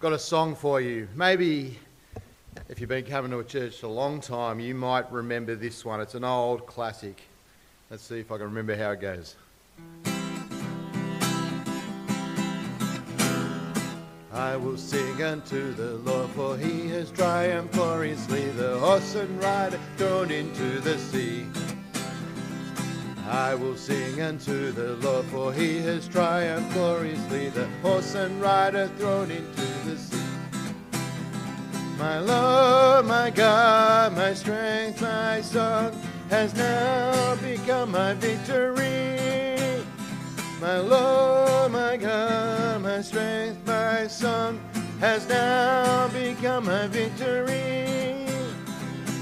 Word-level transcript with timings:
got 0.00 0.14
a 0.14 0.18
song 0.18 0.54
for 0.54 0.80
you. 0.80 1.06
Maybe 1.14 1.78
if 2.70 2.80
you've 2.80 2.88
been 2.88 3.04
coming 3.04 3.30
to 3.32 3.40
a 3.40 3.44
church 3.44 3.82
a 3.82 3.86
long 3.86 4.18
time, 4.18 4.58
you 4.58 4.74
might 4.74 5.12
remember 5.12 5.54
this 5.54 5.84
one. 5.84 6.00
It's 6.00 6.14
an 6.14 6.24
old 6.24 6.66
classic. 6.66 7.20
Let's 7.90 8.02
see 8.04 8.20
if 8.20 8.32
I 8.32 8.38
can 8.38 8.46
remember 8.46 8.74
how 8.74 8.92
it 8.92 9.00
goes. 9.02 9.36
I 14.32 14.56
will 14.56 14.78
sing 14.78 15.22
unto 15.22 15.74
the 15.74 15.96
Lord, 15.96 16.30
for 16.30 16.56
he 16.56 16.88
has 16.88 17.10
triumphed 17.10 17.74
gloriously, 17.74 18.48
the 18.52 18.78
horse 18.78 19.16
and 19.16 19.42
rider 19.42 19.78
thrown 19.98 20.30
into 20.30 20.80
the 20.80 20.96
sea. 20.96 21.44
I 23.30 23.54
will 23.54 23.76
sing 23.76 24.20
unto 24.20 24.72
the 24.72 24.96
Lord, 24.96 25.24
for 25.26 25.52
he 25.52 25.78
has 25.82 26.08
triumphed 26.08 26.72
gloriously, 26.72 27.48
the 27.50 27.68
horse 27.80 28.16
and 28.16 28.42
rider 28.42 28.88
thrown 28.98 29.30
into 29.30 29.62
the 29.84 29.96
sea. 29.96 30.18
My 31.96 32.18
Lord, 32.18 33.06
my 33.06 33.30
God, 33.30 34.16
my 34.16 34.34
strength, 34.34 35.00
my 35.00 35.40
song 35.42 35.92
has 36.28 36.56
now 36.56 37.36
become 37.36 37.92
my 37.92 38.14
victory. 38.14 39.16
My 40.60 40.80
Lord, 40.80 41.70
my 41.70 41.96
God, 41.96 42.82
my 42.82 43.00
strength, 43.00 43.64
my 43.64 44.08
song 44.08 44.58
has 44.98 45.28
now 45.28 46.08
become 46.08 46.64
my 46.64 46.88
victory. 46.88 48.26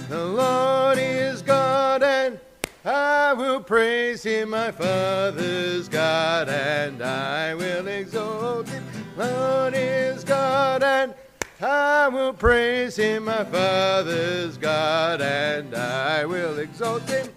The 0.09 0.25
Lord 0.25 0.97
is 0.97 1.42
God 1.42 2.02
and 2.02 2.41
I 2.88 3.34
will 3.34 3.60
praise 3.60 4.23
him, 4.23 4.48
my 4.48 4.73
Father's 4.73 5.91
God, 5.91 6.48
and 6.48 7.02
I 7.02 7.55
will 7.55 7.87
exalt 7.87 8.66
him. 8.66 8.83
Lord 9.14 9.74
is 9.77 10.24
God, 10.24 10.83
and 10.83 11.12
I 11.61 12.09
will 12.09 12.33
praise 12.33 12.97
him, 12.97 13.27
my 13.27 13.45
Father's 13.45 14.56
God, 14.56 15.20
and 15.20 15.75
I 15.75 16.25
will 16.25 16.59
exalt 16.61 17.03
him. 17.03 17.28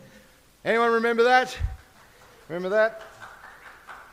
Anyone 0.63 0.93
remember 0.93 1.23
that? 1.23 1.57
Remember 2.47 2.69
that? 2.69 3.01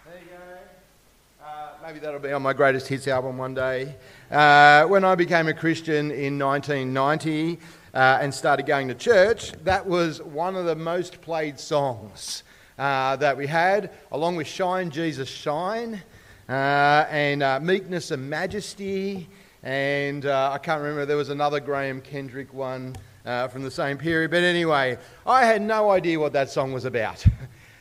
There 0.06 0.20
you 0.20 0.26
go. 0.30 1.46
Uh, 1.46 1.68
maybe 1.86 2.00
that'll 2.00 2.18
be 2.18 2.32
on 2.32 2.42
my 2.42 2.52
greatest 2.52 2.88
hits 2.88 3.06
album 3.06 3.38
one 3.38 3.54
day. 3.54 3.94
Uh, 4.28 4.86
when 4.86 5.04
I 5.04 5.14
became 5.14 5.46
a 5.46 5.54
Christian 5.54 6.10
in 6.10 6.36
1990, 6.36 7.60
uh, 7.94 8.18
and 8.20 8.32
started 8.32 8.66
going 8.66 8.88
to 8.88 8.94
church, 8.94 9.52
that 9.64 9.86
was 9.86 10.22
one 10.22 10.56
of 10.56 10.64
the 10.66 10.76
most 10.76 11.20
played 11.20 11.58
songs 11.58 12.42
uh, 12.78 13.16
that 13.16 13.36
we 13.36 13.46
had, 13.46 13.90
along 14.12 14.36
with 14.36 14.46
Shine, 14.46 14.90
Jesus, 14.90 15.28
Shine, 15.28 16.02
uh, 16.48 17.06
and 17.10 17.42
uh, 17.42 17.60
Meekness 17.60 18.10
and 18.10 18.28
Majesty. 18.28 19.28
And 19.62 20.26
uh, 20.26 20.52
I 20.52 20.58
can't 20.58 20.80
remember, 20.80 21.06
there 21.06 21.16
was 21.16 21.30
another 21.30 21.60
Graham 21.60 22.00
Kendrick 22.00 22.52
one 22.54 22.96
from 23.24 23.62
the 23.62 23.70
same 23.70 23.98
period. 23.98 24.30
But 24.30 24.42
anyway, 24.42 24.96
I 25.26 25.44
had 25.44 25.60
no 25.60 25.90
idea 25.90 26.18
what 26.18 26.32
that 26.32 26.50
song 26.50 26.72
was 26.72 26.84
about. 26.84 27.24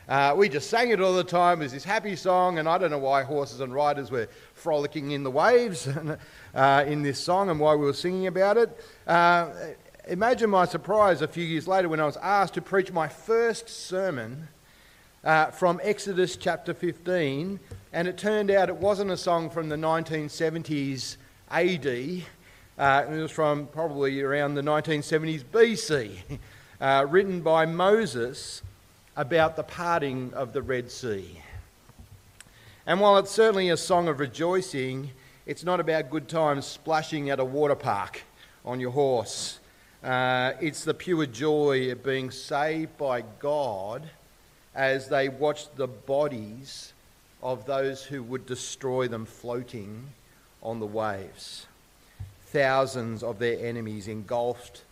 Uh, 0.08 0.34
we 0.34 0.48
just 0.48 0.70
sang 0.70 0.88
it 0.90 1.02
all 1.02 1.12
the 1.12 1.22
time. 1.22 1.60
It 1.60 1.64
was 1.64 1.72
this 1.72 1.84
happy 1.84 2.16
song, 2.16 2.58
and 2.58 2.66
I 2.66 2.78
don't 2.78 2.90
know 2.90 2.98
why 2.98 3.22
horses 3.22 3.60
and 3.60 3.74
riders 3.74 4.10
were 4.10 4.26
frolicking 4.54 5.10
in 5.10 5.22
the 5.22 5.30
waves 5.30 5.86
uh, 6.54 6.84
in 6.86 7.02
this 7.02 7.18
song 7.18 7.50
and 7.50 7.60
why 7.60 7.74
we 7.74 7.84
were 7.84 7.92
singing 7.92 8.26
about 8.26 8.56
it. 8.56 8.84
Uh, 9.06 9.50
imagine 10.08 10.48
my 10.48 10.64
surprise 10.64 11.20
a 11.20 11.28
few 11.28 11.44
years 11.44 11.68
later 11.68 11.88
when 11.88 12.00
I 12.00 12.06
was 12.06 12.16
asked 12.16 12.54
to 12.54 12.62
preach 12.62 12.90
my 12.90 13.08
first 13.08 13.68
sermon 13.68 14.48
uh, 15.22 15.46
from 15.46 15.80
Exodus 15.82 16.36
chapter 16.36 16.72
15, 16.72 17.60
and 17.92 18.08
it 18.08 18.16
turned 18.16 18.50
out 18.50 18.70
it 18.70 18.76
wasn't 18.76 19.10
a 19.10 19.16
song 19.16 19.50
from 19.50 19.68
the 19.68 19.76
1970s 19.76 21.18
AD, 21.50 22.22
uh, 22.78 23.04
it 23.10 23.20
was 23.20 23.30
from 23.30 23.66
probably 23.66 24.22
around 24.22 24.54
the 24.54 24.62
1970s 24.62 25.44
BC, 25.44 26.38
uh, 26.80 27.06
written 27.08 27.42
by 27.42 27.66
Moses 27.66 28.62
about 29.14 29.56
the 29.56 29.62
parting 29.62 30.32
of 30.32 30.54
the 30.54 30.62
Red 30.62 30.90
Sea. 30.90 31.42
And 32.86 33.00
while 33.00 33.18
it's 33.18 33.30
certainly 33.30 33.68
a 33.68 33.76
song 33.76 34.08
of 34.08 34.20
rejoicing, 34.20 35.10
it's 35.44 35.64
not 35.64 35.80
about 35.80 36.08
good 36.08 36.28
times 36.28 36.64
splashing 36.64 37.28
at 37.28 37.40
a 37.40 37.44
water 37.44 37.74
park 37.74 38.22
on 38.64 38.80
your 38.80 38.92
horse. 38.92 39.58
Uh, 40.02 40.52
it's 40.60 40.84
the 40.84 40.94
pure 40.94 41.26
joy 41.26 41.90
of 41.90 42.04
being 42.04 42.30
saved 42.30 42.96
by 42.96 43.22
God 43.40 44.08
as 44.74 45.08
they 45.08 45.28
watched 45.28 45.76
the 45.76 45.88
bodies 45.88 46.92
of 47.42 47.66
those 47.66 48.04
who 48.04 48.22
would 48.22 48.46
destroy 48.46 49.08
them 49.08 49.26
floating 49.26 50.06
on 50.62 50.78
the 50.78 50.86
waves. 50.86 51.66
Thousands 52.46 53.24
of 53.24 53.40
their 53.40 53.58
enemies 53.58 54.06
engulfed 54.06 54.82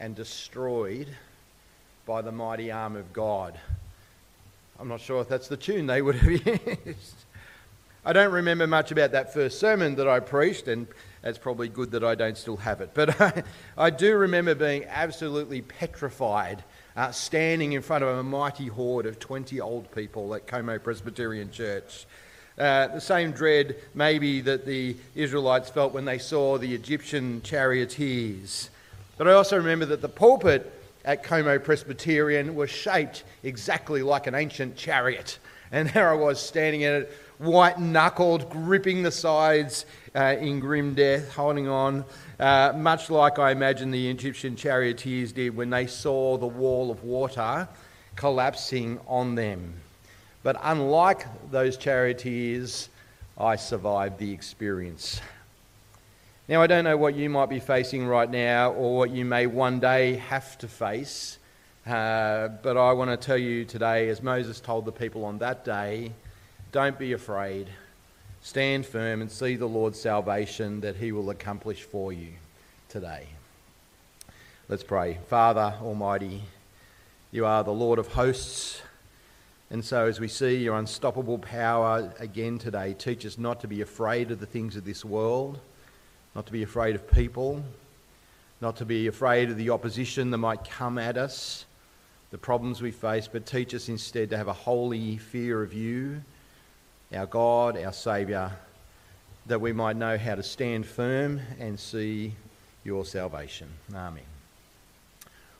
and 0.00 0.16
destroyed 0.16 1.08
by 2.04 2.20
the 2.20 2.32
mighty 2.32 2.72
arm 2.72 2.96
of 2.96 3.12
God. 3.12 3.58
I'm 4.80 4.88
not 4.88 5.00
sure 5.00 5.20
if 5.20 5.28
that's 5.28 5.48
the 5.48 5.56
tune 5.56 5.86
they 5.86 6.02
would 6.02 6.16
have 6.16 6.30
used. 6.86 7.14
I 8.04 8.12
don't 8.12 8.32
remember 8.32 8.66
much 8.66 8.90
about 8.90 9.12
that 9.12 9.32
first 9.32 9.60
sermon 9.60 9.94
that 9.96 10.08
I 10.08 10.20
preached, 10.20 10.68
and 10.68 10.86
it's 11.26 11.38
probably 11.38 11.68
good 11.68 11.90
that 11.90 12.04
I 12.04 12.14
don't 12.14 12.36
still 12.36 12.56
have 12.56 12.80
it. 12.80 12.90
But 12.94 13.20
I, 13.20 13.42
I 13.78 13.90
do 13.90 14.16
remember 14.16 14.54
being 14.54 14.84
absolutely 14.84 15.62
petrified, 15.62 16.62
uh, 16.96 17.10
standing 17.10 17.72
in 17.72 17.82
front 17.82 18.04
of 18.04 18.16
a 18.16 18.22
mighty 18.22 18.68
horde 18.68 19.06
of 19.06 19.18
20 19.18 19.60
old 19.60 19.90
people 19.92 20.34
at 20.34 20.46
Como 20.46 20.78
Presbyterian 20.78 21.50
Church. 21.50 22.06
Uh, 22.58 22.88
the 22.88 23.00
same 23.00 23.32
dread, 23.32 23.76
maybe, 23.94 24.40
that 24.40 24.64
the 24.64 24.96
Israelites 25.14 25.68
felt 25.68 25.92
when 25.92 26.06
they 26.06 26.18
saw 26.18 26.56
the 26.56 26.74
Egyptian 26.74 27.42
charioteers. 27.42 28.70
But 29.18 29.28
I 29.28 29.32
also 29.32 29.58
remember 29.58 29.84
that 29.86 30.00
the 30.00 30.08
pulpit 30.08 30.72
at 31.04 31.22
Como 31.22 31.58
Presbyterian 31.58 32.54
was 32.54 32.70
shaped 32.70 33.24
exactly 33.42 34.02
like 34.02 34.26
an 34.26 34.34
ancient 34.34 34.76
chariot. 34.76 35.38
And 35.70 35.88
there 35.90 36.10
I 36.10 36.14
was 36.14 36.40
standing 36.40 36.82
in 36.82 36.92
it 36.92 37.12
white 37.38 37.78
knuckled, 37.78 38.50
gripping 38.50 39.02
the 39.02 39.10
sides 39.10 39.86
uh, 40.14 40.36
in 40.40 40.60
grim 40.60 40.94
death, 40.94 41.32
holding 41.32 41.68
on, 41.68 42.04
uh, 42.40 42.72
much 42.76 43.10
like 43.10 43.38
I 43.38 43.50
imagine 43.50 43.90
the 43.90 44.10
Egyptian 44.10 44.56
charioteers 44.56 45.32
did 45.32 45.56
when 45.56 45.70
they 45.70 45.86
saw 45.86 46.36
the 46.38 46.46
wall 46.46 46.90
of 46.90 47.04
water 47.04 47.68
collapsing 48.16 48.98
on 49.06 49.34
them. 49.34 49.74
But 50.42 50.56
unlike 50.62 51.26
those 51.50 51.76
charioteers, 51.76 52.88
I 53.36 53.56
survived 53.56 54.18
the 54.18 54.32
experience. 54.32 55.20
Now, 56.48 56.62
I 56.62 56.68
don't 56.68 56.84
know 56.84 56.96
what 56.96 57.16
you 57.16 57.28
might 57.28 57.50
be 57.50 57.58
facing 57.58 58.06
right 58.06 58.30
now 58.30 58.72
or 58.72 58.96
what 58.96 59.10
you 59.10 59.24
may 59.24 59.46
one 59.46 59.80
day 59.80 60.14
have 60.14 60.56
to 60.58 60.68
face, 60.68 61.38
uh, 61.86 62.48
but 62.62 62.76
I 62.76 62.92
want 62.92 63.10
to 63.10 63.16
tell 63.16 63.36
you 63.36 63.64
today, 63.64 64.08
as 64.08 64.22
Moses 64.22 64.60
told 64.60 64.84
the 64.84 64.92
people 64.92 65.24
on 65.24 65.38
that 65.38 65.64
day, 65.64 66.12
don't 66.76 66.98
be 66.98 67.14
afraid. 67.14 67.70
Stand 68.42 68.84
firm 68.84 69.22
and 69.22 69.30
see 69.30 69.56
the 69.56 69.64
Lord's 69.64 69.98
salvation 69.98 70.82
that 70.82 70.94
he 70.94 71.10
will 71.10 71.30
accomplish 71.30 71.84
for 71.84 72.12
you 72.12 72.28
today. 72.90 73.28
Let's 74.68 74.84
pray. 74.84 75.16
Father 75.28 75.72
Almighty, 75.80 76.42
you 77.32 77.46
are 77.46 77.64
the 77.64 77.72
Lord 77.72 77.98
of 77.98 78.08
hosts. 78.08 78.82
And 79.70 79.82
so, 79.82 80.04
as 80.04 80.20
we 80.20 80.28
see 80.28 80.56
your 80.56 80.76
unstoppable 80.76 81.38
power 81.38 82.12
again 82.18 82.58
today, 82.58 82.92
teach 82.92 83.24
us 83.24 83.38
not 83.38 83.62
to 83.62 83.68
be 83.68 83.80
afraid 83.80 84.30
of 84.30 84.38
the 84.38 84.44
things 84.44 84.76
of 84.76 84.84
this 84.84 85.02
world, 85.02 85.58
not 86.34 86.44
to 86.44 86.52
be 86.52 86.62
afraid 86.62 86.94
of 86.94 87.10
people, 87.10 87.64
not 88.60 88.76
to 88.76 88.84
be 88.84 89.06
afraid 89.06 89.48
of 89.48 89.56
the 89.56 89.70
opposition 89.70 90.30
that 90.30 90.36
might 90.36 90.68
come 90.68 90.98
at 90.98 91.16
us, 91.16 91.64
the 92.32 92.36
problems 92.36 92.82
we 92.82 92.90
face, 92.90 93.30
but 93.32 93.46
teach 93.46 93.72
us 93.72 93.88
instead 93.88 94.28
to 94.28 94.36
have 94.36 94.48
a 94.48 94.52
holy 94.52 95.16
fear 95.16 95.62
of 95.62 95.72
you 95.72 96.20
our 97.14 97.26
God, 97.26 97.76
our 97.76 97.92
Saviour, 97.92 98.52
that 99.46 99.60
we 99.60 99.72
might 99.72 99.96
know 99.96 100.18
how 100.18 100.34
to 100.34 100.42
stand 100.42 100.86
firm 100.86 101.40
and 101.60 101.78
see 101.78 102.34
your 102.84 103.04
salvation. 103.04 103.68
Amen. 103.94 104.24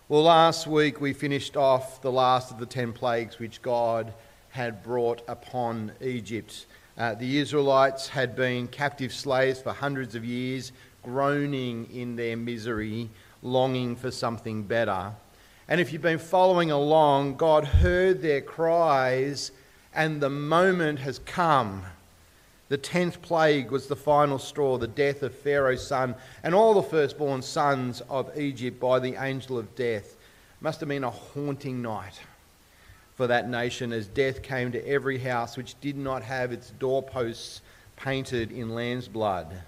Well, 0.08 0.22
last 0.22 0.66
week 0.66 1.00
we 1.00 1.12
finished 1.12 1.56
off 1.56 2.00
the 2.00 2.12
last 2.12 2.50
of 2.50 2.58
the 2.58 2.66
ten 2.66 2.92
plagues 2.92 3.38
which 3.38 3.62
God 3.62 4.12
had 4.50 4.82
brought 4.82 5.22
upon 5.28 5.92
Egypt. 6.00 6.66
Uh, 6.96 7.14
the 7.14 7.38
Israelites 7.38 8.08
had 8.08 8.34
been 8.34 8.68
captive 8.68 9.12
slaves 9.12 9.60
for 9.60 9.72
hundreds 9.72 10.14
of 10.14 10.24
years, 10.24 10.72
groaning 11.02 11.88
in 11.92 12.16
their 12.16 12.36
misery, 12.36 13.10
longing 13.42 13.96
for 13.96 14.10
something 14.10 14.62
better. 14.62 15.12
And 15.68 15.80
if 15.80 15.92
you've 15.92 16.02
been 16.02 16.18
following 16.18 16.70
along, 16.70 17.36
God 17.36 17.64
heard 17.64 18.22
their 18.22 18.40
cries 18.40 19.50
and 19.96 20.20
the 20.20 20.30
moment 20.30 21.00
has 21.00 21.18
come. 21.20 21.82
The 22.68 22.76
tenth 22.76 23.22
plague 23.22 23.70
was 23.70 23.86
the 23.86 23.96
final 23.96 24.38
straw, 24.38 24.76
the 24.76 24.86
death 24.86 25.22
of 25.22 25.34
Pharaoh's 25.34 25.86
son 25.86 26.14
and 26.42 26.54
all 26.54 26.74
the 26.74 26.82
firstborn 26.82 27.42
sons 27.42 28.02
of 28.10 28.38
Egypt 28.38 28.78
by 28.78 28.98
the 28.98 29.14
angel 29.14 29.58
of 29.58 29.74
death. 29.74 30.16
Must 30.60 30.80
have 30.80 30.88
been 30.88 31.04
a 31.04 31.10
haunting 31.10 31.80
night 31.80 32.20
for 33.14 33.26
that 33.26 33.48
nation 33.48 33.92
as 33.92 34.06
death 34.06 34.42
came 34.42 34.70
to 34.72 34.86
every 34.86 35.18
house 35.18 35.56
which 35.56 35.80
did 35.80 35.96
not 35.96 36.22
have 36.22 36.52
its 36.52 36.70
doorposts 36.78 37.62
painted 37.96 38.52
in 38.52 38.74
lamb's 38.74 39.08
blood. 39.08 39.62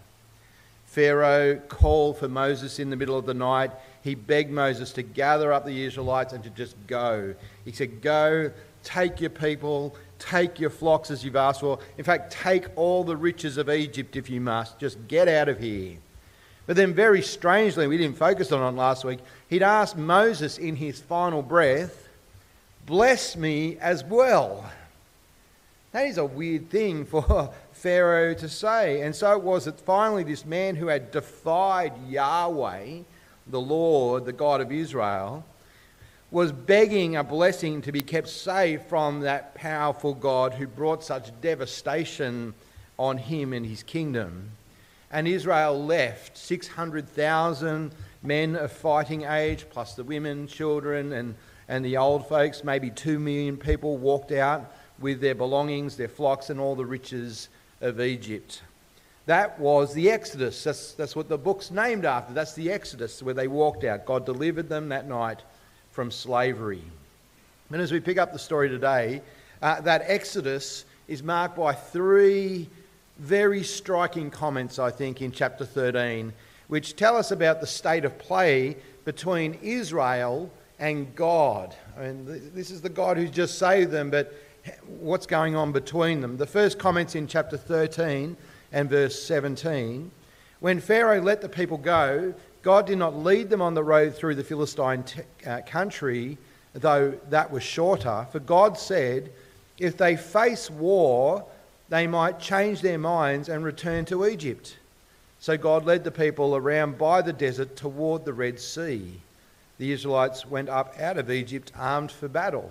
Pharaoh 0.84 1.56
called 1.68 2.18
for 2.18 2.28
Moses 2.28 2.78
in 2.78 2.90
the 2.90 2.96
middle 2.96 3.16
of 3.16 3.26
the 3.26 3.34
night. 3.34 3.70
He 4.02 4.14
begged 4.14 4.50
Moses 4.50 4.92
to 4.94 5.02
gather 5.02 5.52
up 5.52 5.64
the 5.64 5.84
Israelites 5.84 6.32
and 6.32 6.42
to 6.44 6.50
just 6.50 6.74
go. 6.86 7.34
He 7.64 7.72
said, 7.72 8.02
Go, 8.02 8.50
take 8.82 9.20
your 9.20 9.30
people, 9.30 9.94
take 10.18 10.58
your 10.58 10.70
flocks 10.70 11.10
as 11.10 11.24
you've 11.24 11.36
asked 11.36 11.60
for. 11.60 11.78
In 11.96 12.04
fact, 12.04 12.32
take 12.32 12.66
all 12.76 13.04
the 13.04 13.16
riches 13.16 13.56
of 13.56 13.70
Egypt 13.70 14.16
if 14.16 14.28
you 14.28 14.40
must. 14.40 14.78
Just 14.78 15.08
get 15.08 15.28
out 15.28 15.48
of 15.48 15.58
here. 15.58 15.98
But 16.66 16.76
then, 16.76 16.92
very 16.92 17.22
strangely, 17.22 17.86
we 17.86 17.96
didn't 17.96 18.18
focus 18.18 18.52
on 18.52 18.74
it 18.74 18.76
last 18.76 19.04
week, 19.04 19.20
he'd 19.48 19.62
asked 19.62 19.96
Moses 19.96 20.58
in 20.58 20.76
his 20.76 21.00
final 21.00 21.42
breath, 21.42 22.08
Bless 22.84 23.36
me 23.36 23.76
as 23.78 24.04
well. 24.04 24.70
That 25.92 26.06
is 26.06 26.18
a 26.18 26.24
weird 26.24 26.70
thing 26.70 27.04
for 27.04 27.50
Pharaoh 27.72 28.34
to 28.34 28.48
say. 28.48 29.02
And 29.02 29.14
so 29.14 29.32
it 29.32 29.42
was 29.42 29.64
that 29.64 29.80
finally 29.80 30.24
this 30.24 30.44
man 30.44 30.76
who 30.76 30.88
had 30.88 31.10
defied 31.10 31.92
Yahweh, 32.08 33.00
the 33.46 33.60
Lord, 33.60 34.24
the 34.24 34.32
God 34.32 34.60
of 34.60 34.72
Israel, 34.72 35.44
was 36.30 36.52
begging 36.52 37.16
a 37.16 37.24
blessing 37.24 37.80
to 37.82 37.92
be 37.92 38.02
kept 38.02 38.28
safe 38.28 38.82
from 38.82 39.20
that 39.20 39.54
powerful 39.54 40.12
God 40.12 40.52
who 40.52 40.66
brought 40.66 41.02
such 41.02 41.30
devastation 41.40 42.52
on 42.98 43.16
him 43.16 43.54
and 43.54 43.64
his 43.64 43.82
kingdom. 43.82 44.50
And 45.10 45.26
Israel 45.26 45.82
left 45.82 46.36
600,000 46.36 47.92
men 48.22 48.56
of 48.56 48.70
fighting 48.70 49.22
age, 49.22 49.64
plus 49.70 49.94
the 49.94 50.04
women, 50.04 50.46
children, 50.46 51.14
and, 51.14 51.34
and 51.66 51.82
the 51.82 51.96
old 51.96 52.28
folks. 52.28 52.62
Maybe 52.62 52.90
2 52.90 53.18
million 53.18 53.56
people 53.56 53.96
walked 53.96 54.32
out 54.32 54.74
with 55.00 55.22
their 55.22 55.34
belongings, 55.34 55.96
their 55.96 56.08
flocks, 56.08 56.50
and 56.50 56.60
all 56.60 56.74
the 56.74 56.84
riches 56.84 57.48
of 57.80 58.02
Egypt. 58.02 58.60
That 59.24 59.58
was 59.58 59.94
the 59.94 60.10
Exodus. 60.10 60.62
That's, 60.62 60.92
that's 60.92 61.16
what 61.16 61.30
the 61.30 61.38
book's 61.38 61.70
named 61.70 62.04
after. 62.04 62.34
That's 62.34 62.54
the 62.54 62.70
Exodus, 62.70 63.22
where 63.22 63.34
they 63.34 63.48
walked 63.48 63.84
out. 63.84 64.04
God 64.04 64.26
delivered 64.26 64.68
them 64.68 64.90
that 64.90 65.08
night 65.08 65.42
from 65.98 66.12
slavery. 66.12 66.84
And 67.72 67.82
as 67.82 67.90
we 67.90 67.98
pick 67.98 68.18
up 68.18 68.32
the 68.32 68.38
story 68.38 68.68
today, 68.68 69.20
uh, 69.60 69.80
that 69.80 70.04
Exodus 70.06 70.84
is 71.08 71.24
marked 71.24 71.56
by 71.56 71.72
three 71.72 72.68
very 73.18 73.64
striking 73.64 74.30
comments, 74.30 74.78
I 74.78 74.92
think, 74.92 75.22
in 75.22 75.32
chapter 75.32 75.64
13, 75.64 76.32
which 76.68 76.94
tell 76.94 77.16
us 77.16 77.32
about 77.32 77.60
the 77.60 77.66
state 77.66 78.04
of 78.04 78.16
play 78.16 78.76
between 79.04 79.58
Israel 79.60 80.48
and 80.78 81.12
God. 81.16 81.74
I 81.98 82.02
mean, 82.02 82.52
this 82.54 82.70
is 82.70 82.80
the 82.80 82.88
God 82.88 83.16
who's 83.16 83.32
just 83.32 83.58
saved 83.58 83.90
them, 83.90 84.08
but 84.08 84.32
what's 85.00 85.26
going 85.26 85.56
on 85.56 85.72
between 85.72 86.20
them. 86.20 86.36
The 86.36 86.46
first 86.46 86.78
comment's 86.78 87.16
in 87.16 87.26
chapter 87.26 87.56
13 87.56 88.36
and 88.70 88.88
verse 88.88 89.20
17. 89.20 90.12
When 90.60 90.78
Pharaoh 90.78 91.20
let 91.20 91.40
the 91.40 91.48
people 91.48 91.76
go, 91.76 92.34
God 92.68 92.86
did 92.86 92.98
not 92.98 93.16
lead 93.16 93.48
them 93.48 93.62
on 93.62 93.72
the 93.72 93.82
road 93.82 94.14
through 94.14 94.34
the 94.34 94.44
Philistine 94.44 95.02
t- 95.02 95.22
uh, 95.46 95.62
country, 95.66 96.36
though 96.74 97.14
that 97.30 97.50
was 97.50 97.62
shorter. 97.62 98.26
For 98.30 98.40
God 98.40 98.76
said, 98.76 99.32
if 99.78 99.96
they 99.96 100.18
face 100.18 100.68
war, 100.68 101.46
they 101.88 102.06
might 102.06 102.40
change 102.40 102.82
their 102.82 102.98
minds 102.98 103.48
and 103.48 103.64
return 103.64 104.04
to 104.04 104.26
Egypt. 104.26 104.76
So 105.40 105.56
God 105.56 105.86
led 105.86 106.04
the 106.04 106.10
people 106.10 106.54
around 106.54 106.98
by 106.98 107.22
the 107.22 107.32
desert 107.32 107.74
toward 107.74 108.26
the 108.26 108.34
Red 108.34 108.60
Sea. 108.60 109.18
The 109.78 109.90
Israelites 109.90 110.44
went 110.44 110.68
up 110.68 111.00
out 111.00 111.16
of 111.16 111.30
Egypt 111.30 111.72
armed 111.74 112.12
for 112.12 112.28
battle. 112.28 112.70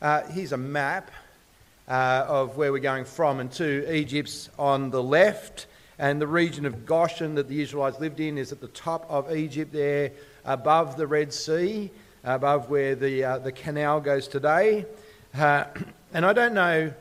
Uh, 0.00 0.22
here's 0.28 0.52
a 0.52 0.56
map 0.56 1.10
uh, 1.88 2.26
of 2.28 2.56
where 2.56 2.70
we're 2.70 2.78
going 2.78 3.06
from 3.06 3.40
and 3.40 3.50
to. 3.54 3.92
Egypt's 3.92 4.50
on 4.56 4.90
the 4.90 5.02
left, 5.02 5.66
and 5.98 6.20
the 6.20 6.26
region 6.26 6.66
of 6.66 6.86
Goshen 6.86 7.34
that 7.36 7.48
the 7.48 7.62
Israelites 7.62 8.00
lived 8.00 8.20
in 8.20 8.38
is 8.38 8.52
at 8.52 8.60
the 8.60 8.68
top 8.68 9.06
of 9.08 9.34
Egypt 9.34 9.72
there, 9.72 10.12
above 10.44 10.96
the 10.96 11.06
Red 11.06 11.32
Sea, 11.32 11.90
above 12.24 12.70
where 12.70 12.94
the, 12.94 13.24
uh, 13.24 13.38
the 13.38 13.52
canal 13.52 14.00
goes 14.00 14.28
today. 14.28 14.86
Uh, 15.36 15.64
and 16.12 16.24
I 16.24 16.32
don't 16.32 16.54
know 16.54 16.92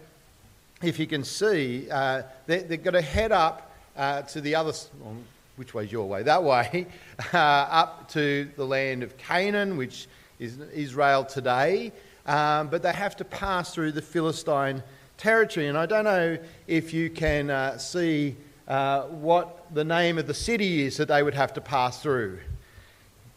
if 0.82 1.00
you 1.00 1.08
can 1.08 1.24
see, 1.24 1.90
uh, 1.90 2.24
they, 2.46 2.60
have 2.64 2.84
got 2.84 2.92
to 2.92 3.02
head 3.02 3.32
up 3.32 3.72
uh, 3.96 4.22
to 4.24 4.42
the 4.42 4.56
other, 4.56 4.74
well, 5.00 5.16
which 5.56 5.74
way's 5.74 5.92
your 5.92 6.08
way? 6.08 6.24
That 6.24 6.44
way, 6.44 6.88
up 7.34 8.10
to 8.10 8.50
the 8.56 8.66
land 8.66 9.04
of 9.04 9.18
Canaan, 9.18 9.78
which 9.78 10.08
is 10.40 10.60
Israel 10.74 11.24
today 11.24 11.92
um, 12.26 12.68
but 12.68 12.82
they 12.84 12.94
have 12.94 13.16
to 13.18 13.26
pass 13.26 13.74
through 13.74 13.92
the 13.92 14.02
Philistine 14.02 14.84
territory. 15.18 15.68
And 15.68 15.78
I 15.78 15.86
don't 15.86 16.06
know 16.06 16.38
if 16.68 16.94
you 16.94 17.10
can 17.10 17.50
uh, 17.50 17.78
see 17.78 18.36
uh, 18.68 19.04
what 19.04 19.74
the 19.74 19.84
name 19.84 20.18
of 20.18 20.28
the 20.28 20.34
city 20.34 20.84
is 20.84 20.98
that 20.98 21.08
they 21.08 21.24
would 21.24 21.34
have 21.34 21.54
to 21.54 21.62
pass 21.62 22.02
through 22.02 22.40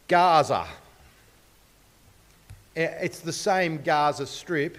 Gaza. 0.09 0.67
It's 2.75 3.21
the 3.21 3.33
same 3.33 3.83
Gaza 3.83 4.27
Strip 4.27 4.77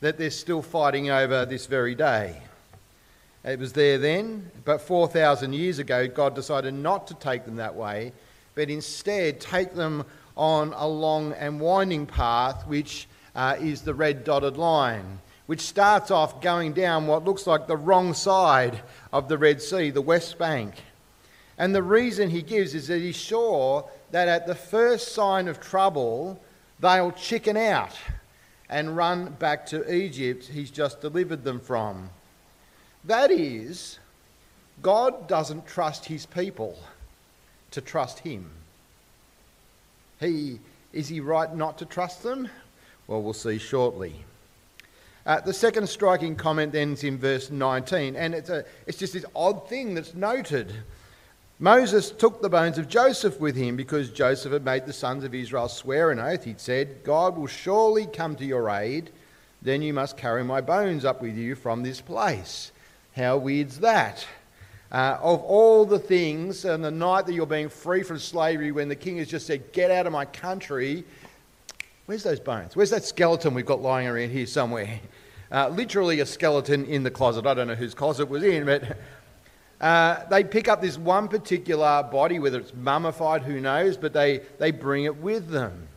that 0.00 0.18
they're 0.18 0.30
still 0.30 0.62
fighting 0.62 1.10
over 1.10 1.44
this 1.44 1.66
very 1.66 1.94
day. 1.94 2.40
It 3.44 3.58
was 3.58 3.72
there 3.72 3.98
then, 3.98 4.50
but 4.64 4.80
4,000 4.80 5.52
years 5.52 5.78
ago, 5.78 6.06
God 6.06 6.34
decided 6.34 6.74
not 6.74 7.06
to 7.08 7.14
take 7.14 7.44
them 7.44 7.56
that 7.56 7.74
way, 7.74 8.12
but 8.54 8.70
instead 8.70 9.40
take 9.40 9.74
them 9.74 10.04
on 10.36 10.72
a 10.76 10.86
long 10.86 11.32
and 11.32 11.60
winding 11.60 12.06
path 12.06 12.66
which 12.66 13.06
uh, 13.34 13.56
is 13.60 13.82
the 13.82 13.94
red 13.94 14.24
dotted 14.24 14.56
line, 14.56 15.18
which 15.52 15.60
starts 15.60 16.10
off 16.10 16.40
going 16.40 16.72
down 16.72 17.06
what 17.06 17.26
looks 17.26 17.46
like 17.46 17.66
the 17.66 17.76
wrong 17.76 18.14
side 18.14 18.80
of 19.12 19.28
the 19.28 19.36
Red 19.36 19.60
Sea, 19.60 19.90
the 19.90 20.00
West 20.00 20.38
Bank. 20.38 20.72
And 21.58 21.74
the 21.74 21.82
reason 21.82 22.30
he 22.30 22.40
gives 22.40 22.74
is 22.74 22.88
that 22.88 23.02
he's 23.02 23.16
sure 23.16 23.86
that 24.12 24.28
at 24.28 24.46
the 24.46 24.54
first 24.54 25.12
sign 25.12 25.48
of 25.48 25.60
trouble, 25.60 26.40
they'll 26.80 27.12
chicken 27.12 27.58
out 27.58 27.94
and 28.70 28.96
run 28.96 29.32
back 29.32 29.66
to 29.66 29.94
Egypt 29.94 30.46
he's 30.46 30.70
just 30.70 31.02
delivered 31.02 31.44
them 31.44 31.60
from. 31.60 32.08
That 33.04 33.30
is, 33.30 33.98
God 34.80 35.28
doesn't 35.28 35.66
trust 35.66 36.06
his 36.06 36.24
people 36.24 36.78
to 37.72 37.82
trust 37.82 38.20
him. 38.20 38.50
He, 40.18 40.60
is 40.94 41.08
he 41.08 41.20
right 41.20 41.54
not 41.54 41.76
to 41.76 41.84
trust 41.84 42.22
them? 42.22 42.48
Well, 43.06 43.20
we'll 43.20 43.34
see 43.34 43.58
shortly. 43.58 44.24
Uh, 45.24 45.40
the 45.40 45.52
second 45.52 45.88
striking 45.88 46.34
comment 46.34 46.72
then 46.72 46.92
is 46.92 47.04
in 47.04 47.16
verse 47.16 47.50
19, 47.50 48.16
and 48.16 48.34
it's, 48.34 48.50
a, 48.50 48.64
it's 48.86 48.98
just 48.98 49.12
this 49.12 49.24
odd 49.36 49.68
thing 49.68 49.94
that's 49.94 50.14
noted. 50.14 50.72
Moses 51.60 52.10
took 52.10 52.42
the 52.42 52.48
bones 52.48 52.76
of 52.76 52.88
Joseph 52.88 53.38
with 53.38 53.54
him 53.54 53.76
because 53.76 54.10
Joseph 54.10 54.52
had 54.52 54.64
made 54.64 54.84
the 54.84 54.92
sons 54.92 55.22
of 55.22 55.32
Israel 55.32 55.68
swear 55.68 56.10
an 56.10 56.18
oath. 56.18 56.42
He'd 56.42 56.58
said, 56.58 57.04
God 57.04 57.36
will 57.36 57.46
surely 57.46 58.06
come 58.06 58.34
to 58.36 58.44
your 58.44 58.68
aid, 58.68 59.10
then 59.62 59.80
you 59.80 59.94
must 59.94 60.16
carry 60.16 60.42
my 60.42 60.60
bones 60.60 61.04
up 61.04 61.22
with 61.22 61.36
you 61.36 61.54
from 61.54 61.84
this 61.84 62.00
place. 62.00 62.72
How 63.14 63.36
weird's 63.36 63.78
that? 63.78 64.26
Uh, 64.90 65.18
of 65.22 65.40
all 65.42 65.86
the 65.86 66.00
things, 66.00 66.64
and 66.64 66.84
the 66.84 66.90
night 66.90 67.26
that 67.26 67.32
you're 67.32 67.46
being 67.46 67.68
free 67.68 68.02
from 68.02 68.18
slavery, 68.18 68.72
when 68.72 68.88
the 68.88 68.96
king 68.96 69.18
has 69.18 69.28
just 69.28 69.46
said, 69.46 69.72
Get 69.72 69.90
out 69.92 70.06
of 70.06 70.12
my 70.12 70.24
country, 70.24 71.04
Where's 72.06 72.24
those 72.24 72.40
bones? 72.40 72.74
Where's 72.74 72.90
that 72.90 73.04
skeleton 73.04 73.54
we've 73.54 73.64
got 73.64 73.80
lying 73.80 74.08
around 74.08 74.30
here 74.30 74.46
somewhere? 74.46 75.00
Uh, 75.52 75.68
literally 75.68 76.20
a 76.20 76.26
skeleton 76.26 76.84
in 76.86 77.04
the 77.04 77.10
closet. 77.10 77.46
I 77.46 77.54
don't 77.54 77.68
know 77.68 77.76
whose 77.76 77.94
closet 77.94 78.28
was 78.28 78.42
in, 78.42 78.66
but 78.66 78.96
uh, 79.80 80.24
they 80.28 80.42
pick 80.42 80.66
up 80.66 80.80
this 80.80 80.98
one 80.98 81.28
particular 81.28 82.02
body, 82.02 82.40
whether 82.40 82.58
it's 82.58 82.74
mummified, 82.74 83.42
who 83.42 83.60
knows, 83.60 83.96
but 83.96 84.12
they, 84.12 84.40
they 84.58 84.72
bring 84.72 85.04
it 85.04 85.16
with 85.16 85.48
them. 85.48 85.88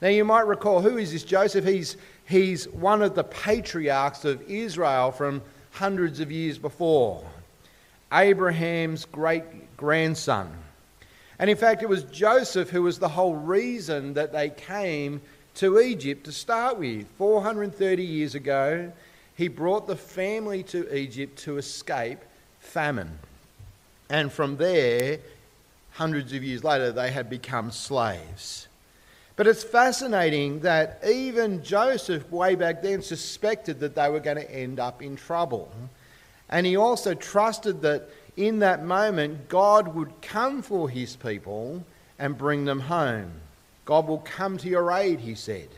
Now, 0.00 0.08
you 0.08 0.24
might 0.24 0.46
recall 0.46 0.80
who 0.80 0.96
is 0.96 1.12
this 1.12 1.24
Joseph? 1.24 1.64
He's, 1.64 1.96
he's 2.28 2.68
one 2.68 3.02
of 3.02 3.14
the 3.14 3.24
patriarchs 3.24 4.24
of 4.24 4.42
Israel 4.50 5.12
from 5.12 5.42
hundreds 5.70 6.18
of 6.18 6.32
years 6.32 6.58
before, 6.58 7.24
Abraham's 8.12 9.04
great 9.04 9.76
grandson. 9.76 10.50
And 11.38 11.48
in 11.48 11.56
fact, 11.56 11.82
it 11.82 11.88
was 11.88 12.04
Joseph 12.04 12.70
who 12.70 12.82
was 12.82 12.98
the 12.98 13.08
whole 13.08 13.34
reason 13.34 14.14
that 14.14 14.32
they 14.32 14.50
came 14.50 15.20
to 15.54 15.78
Egypt 15.80 16.24
to 16.24 16.32
start 16.32 16.78
with. 16.78 17.06
430 17.16 18.02
years 18.02 18.34
ago, 18.34 18.92
he 19.36 19.48
brought 19.48 19.86
the 19.86 19.96
family 19.96 20.62
to 20.64 20.92
Egypt 20.94 21.38
to 21.40 21.58
escape 21.58 22.18
famine. 22.60 23.18
And 24.10 24.32
from 24.32 24.56
there, 24.56 25.18
hundreds 25.92 26.32
of 26.32 26.42
years 26.42 26.64
later, 26.64 26.92
they 26.92 27.10
had 27.10 27.30
become 27.30 27.70
slaves. 27.70 28.68
But 29.36 29.46
it's 29.46 29.62
fascinating 29.62 30.60
that 30.60 31.00
even 31.06 31.62
Joseph, 31.62 32.28
way 32.32 32.56
back 32.56 32.82
then, 32.82 33.02
suspected 33.02 33.78
that 33.80 33.94
they 33.94 34.08
were 34.08 34.18
going 34.18 34.38
to 34.38 34.50
end 34.50 34.80
up 34.80 35.02
in 35.02 35.14
trouble. 35.14 35.70
And 36.48 36.66
he 36.66 36.76
also 36.76 37.14
trusted 37.14 37.82
that 37.82 38.08
in 38.38 38.60
that 38.60 38.84
moment, 38.84 39.48
God 39.48 39.96
would 39.96 40.22
come 40.22 40.62
for 40.62 40.88
his 40.88 41.16
people 41.16 41.84
and 42.20 42.38
bring 42.38 42.64
them 42.64 42.78
home. 42.78 43.32
God 43.84 44.06
will 44.06 44.18
come 44.18 44.56
to 44.58 44.68
your 44.68 44.92
aid, 44.92 45.18
he 45.18 45.34
said. 45.34 45.68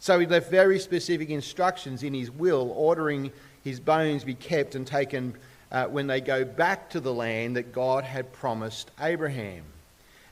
So 0.00 0.18
he 0.18 0.26
left 0.26 0.50
very 0.50 0.78
specific 0.78 1.28
instructions 1.28 2.02
in 2.02 2.14
his 2.14 2.30
will, 2.30 2.72
ordering 2.74 3.30
his 3.62 3.80
bones 3.80 4.24
be 4.24 4.34
kept 4.34 4.74
and 4.74 4.86
taken 4.86 5.34
uh, 5.70 5.84
when 5.86 6.06
they 6.06 6.22
go 6.22 6.42
back 6.42 6.88
to 6.90 7.00
the 7.00 7.12
land 7.12 7.56
that 7.56 7.72
God 7.72 8.02
had 8.02 8.32
promised 8.32 8.90
Abraham. 8.98 9.64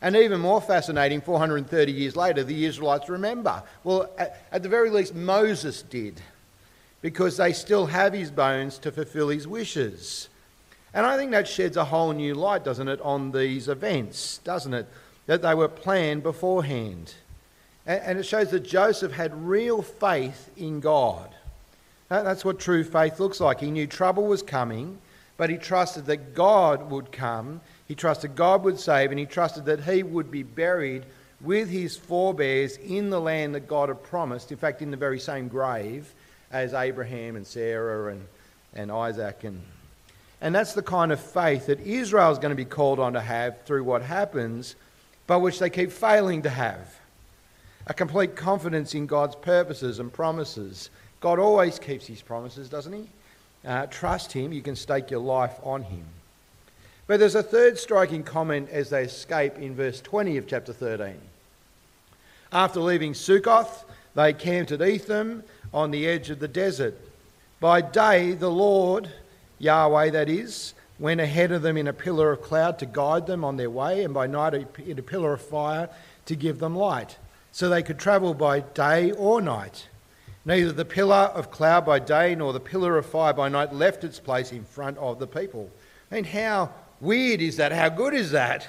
And 0.01 0.17
even 0.17 0.41
more 0.41 0.61
fascinating, 0.61 1.21
430 1.21 1.93
years 1.93 2.17
later, 2.17 2.45
the 2.45 2.65
Israelites 2.65 3.11
remember. 3.11 3.63
Well, 3.85 4.09
at, 4.17 4.43
at 4.53 4.63
the 4.63 4.69
very 4.71 4.89
least, 4.89 5.15
Moses 5.15 5.83
did, 5.83 6.19
because 7.03 7.37
they 7.37 7.53
still 7.53 7.87
have 7.87 8.15
his 8.15 8.31
bones 8.31 8.79
to 8.79 8.91
fulfill 8.91 9.29
his 9.29 9.47
wishes. 9.47 10.29
And 10.95 11.07
I 11.07 11.17
think 11.17 11.31
that 11.31 11.49
sheds 11.49 11.77
a 11.77 11.85
whole 11.85 12.13
new 12.13 12.35
light, 12.35 12.65
doesn't 12.65 12.89
it, 12.89 13.01
on 13.01 13.33
these 13.33 13.69
events, 13.69 14.39
doesn't 14.39 14.75
it? 14.75 14.87
That 15.27 15.43
they 15.43 15.55
were 15.55 15.69
planned 15.69 16.23
beforehand. 16.23 17.15
And 17.87 18.19
it 18.19 18.25
shows 18.25 18.51
that 18.51 18.61
Joseph 18.61 19.13
had 19.13 19.35
real 19.47 19.83
faith 19.83 20.51
in 20.57 20.81
God. 20.81 21.35
That's 22.09 22.45
what 22.45 22.61
true 22.61 22.85
faith 22.85 23.19
looks 23.19 23.41
like. 23.41 23.61
He 23.61 23.71
knew 23.71 23.87
trouble 23.87 24.27
was 24.27 24.43
coming, 24.43 24.99
but 25.37 25.51
he 25.51 25.57
trusted 25.57 26.07
that 26.07 26.35
God 26.35 26.91
would 26.91 27.11
come. 27.11 27.61
He 27.89 27.95
trusted 27.95 28.37
God 28.37 28.63
would 28.65 28.79
save, 28.79 29.11
and 29.11 29.19
he 29.19 29.27
trusted 29.27 29.65
that 29.65 29.83
he 29.83 30.03
would 30.03 30.31
be 30.31 30.43
buried 30.43 31.07
with 31.41 31.71
his 31.71 31.97
forebears 31.97 32.77
in 32.77 33.11
the 33.11 33.21
land 33.21 33.55
that 33.55 33.67
God 33.67 33.89
had 33.89 34.03
promised. 34.03 34.53
In 34.53 34.59
fact, 34.59 34.83
in 34.83 34.91
the 34.91 34.97
very 34.97 35.19
same 35.19 35.49
grave 35.49 36.13
as 36.53 36.75
Abraham 36.75 37.35
and 37.35 37.47
Sarah 37.47 38.13
and, 38.13 38.27
and 38.75 38.93
Isaac. 38.93 39.43
And, 39.43 39.61
and 40.43 40.53
that's 40.53 40.75
the 40.75 40.83
kind 40.83 41.13
of 41.13 41.21
faith 41.21 41.67
that 41.67 41.79
Israel 41.81 42.33
is 42.33 42.39
going 42.39 42.51
to 42.51 42.57
be 42.57 42.65
called 42.65 42.99
on 42.99 43.13
to 43.13 43.21
have 43.21 43.63
through 43.63 43.85
what 43.85 44.03
happens, 44.03 44.75
but 45.29 45.39
which 45.39 45.61
they 45.61 45.71
keep 45.71 45.93
failing 45.93 46.43
to 46.43 46.51
have 46.51 46.99
a 47.87 47.95
complete 47.95 48.37
confidence 48.37 48.95
in 48.95 49.07
God's 49.07 49.37
purposes 49.37 50.01
and 50.01 50.13
promises. 50.13 50.91
God 51.21 51.39
always 51.39 51.79
keeps 51.79 52.07
his 52.07 52.23
promises, 52.23 52.69
doesn't 52.69 52.93
he? 52.93 53.09
Uh, 53.65 53.87
trust 53.87 54.33
him, 54.33 54.53
you 54.53 54.63
can 54.63 54.75
stake 54.75 55.11
your 55.11 55.21
life 55.21 55.55
on 55.63 55.83
him. 55.83 56.05
But 57.07 57.21
there's 57.21 57.37
a 57.37 57.43
third 57.43 57.79
striking 57.79 58.25
comment 58.25 58.69
as 58.71 58.91
they 58.91 59.05
escape 59.05 59.59
in 59.59 59.77
verse 59.77 60.01
20 60.01 60.37
of 60.39 60.49
chapter 60.49 60.73
13. 60.73 61.15
After 62.53 62.81
leaving 62.81 63.13
Sukkoth, 63.13 63.85
they 64.15 64.33
camped 64.33 64.73
at 64.73 64.83
Etham 64.83 65.45
on 65.73 65.93
the 65.93 66.07
edge 66.07 66.31
of 66.31 66.41
the 66.41 66.49
desert. 66.49 66.99
By 67.61 67.81
day, 67.81 68.33
the 68.33 68.51
Lord, 68.51 69.09
Yahweh 69.63 70.11
that 70.11 70.29
is, 70.29 70.75
went 70.99 71.21
ahead 71.21 71.53
of 71.53 71.63
them 71.63 71.77
in 71.77 71.87
a 71.87 71.93
pillar 71.93 72.33
of 72.33 72.43
cloud 72.43 72.81
to 72.81 72.87
guide 72.87 73.29
them 73.29 73.45
on 73.45 73.57
their 73.57 73.71
way, 73.71 74.03
and 74.03 74.13
by 74.13 74.27
night 74.27 74.55
in 74.85 74.99
a 74.99 75.03
pillar 75.03 75.35
of 75.35 75.41
fire 75.41 75.89
to 76.27 76.35
give 76.35 76.59
them 76.59 76.75
light 76.75 77.17
so 77.53 77.69
they 77.69 77.83
could 77.83 77.99
travel 77.99 78.35
by 78.35 78.61
day 78.61 79.13
or 79.13 79.41
night. 79.41 79.89
Neither 80.45 80.73
the 80.73 80.85
pillar 80.85 81.31
of 81.35 81.53
cloud 81.53 81.87
by 81.87 82.01
day 82.01 82.35
nor 82.35 82.53
the 82.53 82.59
pillar 82.59 82.99
of 82.99 83.07
fire 83.07 83.33
by 83.33 83.49
night 83.49 83.73
left 83.73 84.03
its 84.03 84.19
place 84.19 84.51
in 84.51 84.65
front 84.65 84.99
of 84.99 85.21
the 85.21 85.29
people. 85.29 85.71
I 86.11 86.17
mean, 86.17 86.25
how 86.25 86.71
weird 87.01 87.41
is 87.41 87.59
that? 87.59 87.71
How 87.71 87.89
good 87.89 88.15
is 88.15 88.33
that? 88.33 88.67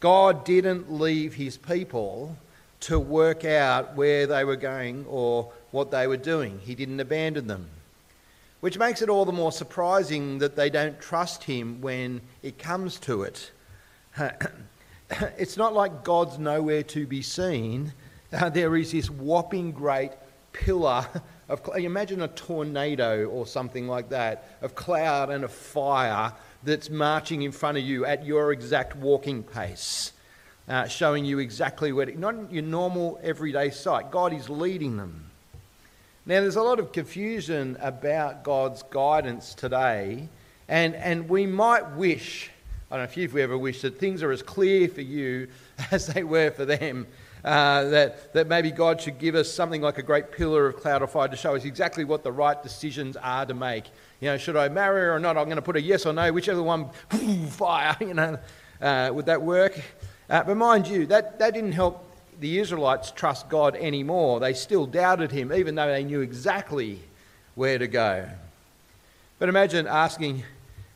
God 0.00 0.44
didn't 0.44 0.92
leave 0.92 1.34
his 1.34 1.56
people 1.56 2.36
to 2.80 2.98
work 2.98 3.44
out 3.44 3.94
where 3.94 4.26
they 4.26 4.44
were 4.44 4.56
going 4.56 5.06
or 5.08 5.52
what 5.70 5.92
they 5.92 6.08
were 6.08 6.16
doing, 6.16 6.60
he 6.64 6.74
didn't 6.74 7.00
abandon 7.00 7.46
them. 7.46 7.68
Which 8.64 8.78
makes 8.78 9.02
it 9.02 9.10
all 9.10 9.26
the 9.26 9.30
more 9.32 9.52
surprising 9.52 10.38
that 10.38 10.56
they 10.56 10.70
don't 10.70 10.98
trust 10.98 11.44
him 11.44 11.82
when 11.82 12.22
it 12.42 12.58
comes 12.58 12.98
to 13.00 13.24
it. 13.24 13.50
it's 15.36 15.58
not 15.58 15.74
like 15.74 16.02
God's 16.02 16.38
nowhere 16.38 16.82
to 16.84 17.06
be 17.06 17.20
seen. 17.20 17.92
Uh, 18.32 18.48
there 18.48 18.74
is 18.74 18.92
this 18.92 19.10
whopping 19.10 19.72
great 19.72 20.12
pillar 20.54 21.06
of 21.50 21.60
imagine 21.76 22.22
a 22.22 22.28
tornado 22.28 23.26
or 23.26 23.46
something 23.46 23.86
like 23.86 24.08
that 24.08 24.56
of 24.62 24.74
cloud 24.74 25.28
and 25.28 25.44
of 25.44 25.52
fire 25.52 26.32
that's 26.62 26.88
marching 26.88 27.42
in 27.42 27.52
front 27.52 27.76
of 27.76 27.84
you 27.84 28.06
at 28.06 28.24
your 28.24 28.50
exact 28.50 28.96
walking 28.96 29.42
pace, 29.42 30.12
uh, 30.68 30.88
showing 30.88 31.26
you 31.26 31.38
exactly 31.38 31.92
where 31.92 32.06
to, 32.06 32.18
not 32.18 32.50
your 32.50 32.62
normal 32.62 33.20
everyday 33.22 33.68
sight. 33.68 34.10
God 34.10 34.32
is 34.32 34.48
leading 34.48 34.96
them. 34.96 35.32
Now, 36.26 36.40
there's 36.40 36.56
a 36.56 36.62
lot 36.62 36.78
of 36.78 36.92
confusion 36.92 37.76
about 37.80 38.44
God's 38.44 38.82
guidance 38.82 39.52
today, 39.52 40.28
and, 40.68 40.94
and 40.94 41.28
we 41.28 41.44
might 41.44 41.96
wish 41.96 42.50
I 42.90 42.96
don't 42.96 43.06
know 43.06 43.10
if 43.10 43.16
you've 43.16 43.36
ever 43.36 43.58
wished 43.58 43.82
that 43.82 43.98
things 43.98 44.22
are 44.22 44.30
as 44.30 44.40
clear 44.40 44.86
for 44.86 45.00
you 45.00 45.48
as 45.90 46.06
they 46.06 46.22
were 46.22 46.50
for 46.50 46.64
them. 46.64 47.08
Uh, 47.42 47.84
that, 47.84 48.32
that 48.32 48.46
maybe 48.46 48.70
God 48.70 49.00
should 49.00 49.18
give 49.18 49.34
us 49.34 49.52
something 49.52 49.82
like 49.82 49.98
a 49.98 50.02
great 50.02 50.30
pillar 50.30 50.68
of 50.68 50.76
cloud 50.76 51.02
of 51.02 51.10
fire 51.10 51.28
to 51.28 51.36
show 51.36 51.56
us 51.56 51.64
exactly 51.64 52.04
what 52.04 52.22
the 52.22 52.30
right 52.32 52.62
decisions 52.62 53.16
are 53.16 53.44
to 53.44 53.52
make. 53.52 53.86
You 54.20 54.28
know, 54.28 54.38
should 54.38 54.56
I 54.56 54.68
marry 54.68 55.00
her 55.00 55.14
or 55.16 55.18
not? 55.18 55.36
I'm 55.36 55.46
going 55.46 55.56
to 55.56 55.62
put 55.62 55.76
a 55.76 55.82
yes 55.82 56.06
or 56.06 56.12
no, 56.12 56.32
whichever 56.32 56.62
one, 56.62 56.90
fire, 57.48 57.96
you 58.00 58.14
know. 58.14 58.38
Uh, 58.80 59.10
would 59.12 59.26
that 59.26 59.42
work? 59.42 59.78
Uh, 60.30 60.42
but 60.44 60.56
mind 60.56 60.86
you, 60.86 61.04
that, 61.06 61.38
that 61.40 61.52
didn't 61.52 61.72
help 61.72 62.13
the 62.44 62.58
Israelites 62.58 63.10
trust 63.10 63.48
God 63.48 63.74
anymore. 63.74 64.38
They 64.38 64.52
still 64.52 64.84
doubted 64.84 65.32
him, 65.32 65.50
even 65.50 65.76
though 65.76 65.86
they 65.86 66.04
knew 66.04 66.20
exactly 66.20 67.00
where 67.54 67.78
to 67.78 67.86
go. 67.86 68.28
But 69.38 69.48
imagine 69.48 69.86
asking 69.86 70.42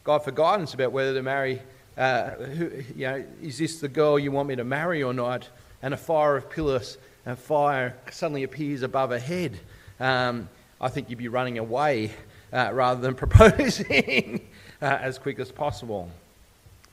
God 0.05 0.23
for 0.23 0.31
guidance 0.31 0.75
about 0.75 0.93
whether 0.93 1.14
to 1.14 1.23
marry 1.23 1.62
uh, 1.97 2.33
who, 2.33 2.71
you 2.95 3.07
know, 3.07 3.25
is 3.40 3.57
this 3.57 3.81
the 3.81 3.88
girl 3.88 4.19
you 4.19 4.31
want 4.31 4.47
me 4.47 4.57
to 4.57 4.64
marry 4.64 5.02
or 5.02 5.14
not? 5.14 5.49
And 5.81 5.95
a 5.95 5.97
fire 5.97 6.37
of 6.37 6.50
pillars 6.50 6.99
and 7.25 7.38
fire 7.38 7.97
suddenly 8.11 8.43
appears 8.43 8.83
above 8.83 9.09
her 9.09 9.19
head. 9.19 9.59
Um, 9.99 10.50
I 10.83 10.88
think 10.88 11.09
you'd 11.09 11.19
be 11.19 11.28
running 11.28 11.57
away 11.57 12.11
uh, 12.52 12.73
rather 12.75 13.00
than 13.00 13.14
proposing 13.25 14.47
uh, 14.83 14.99
as 15.00 15.19
quick 15.19 15.38
as 15.38 15.50
possible. 15.50 16.11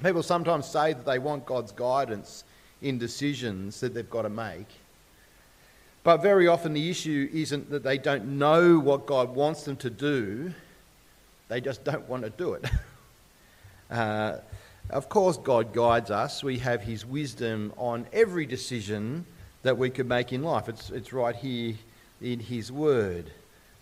People 0.01 0.23
sometimes 0.23 0.65
say 0.65 0.93
that 0.93 1.05
they 1.05 1.19
want 1.19 1.45
God's 1.45 1.73
guidance 1.73 2.45
in 2.81 2.97
decisions 2.97 3.79
that 3.79 3.93
they've 3.93 4.09
got 4.09 4.23
to 4.23 4.29
make. 4.29 4.67
But 6.03 6.17
very 6.21 6.47
often 6.47 6.73
the 6.73 6.89
issue 6.89 7.29
isn't 7.33 7.69
that 7.71 7.83
they 7.83 7.97
don't 7.97 8.37
know 8.37 8.77
what 8.79 9.05
God 9.05 9.33
wants 9.33 9.63
them 9.63 9.75
to 9.77 9.89
do, 9.89 10.53
they 11.47 11.61
just 11.61 11.83
don't 11.83 12.07
want 12.07 12.23
to 12.23 12.29
do 12.29 12.53
it. 12.53 12.65
Uh, 13.91 14.39
of 14.89 15.09
course, 15.09 15.37
God 15.37 15.73
guides 15.73 16.09
us. 16.09 16.43
We 16.43 16.57
have 16.57 16.81
His 16.81 17.05
wisdom 17.05 17.71
on 17.77 18.07
every 18.13 18.47
decision 18.47 19.25
that 19.63 19.77
we 19.77 19.89
could 19.91 20.07
make 20.07 20.33
in 20.33 20.43
life. 20.43 20.69
It's, 20.69 20.89
it's 20.89 21.13
right 21.13 21.35
here 21.35 21.75
in 22.21 22.39
His 22.39 22.71
Word. 22.71 23.31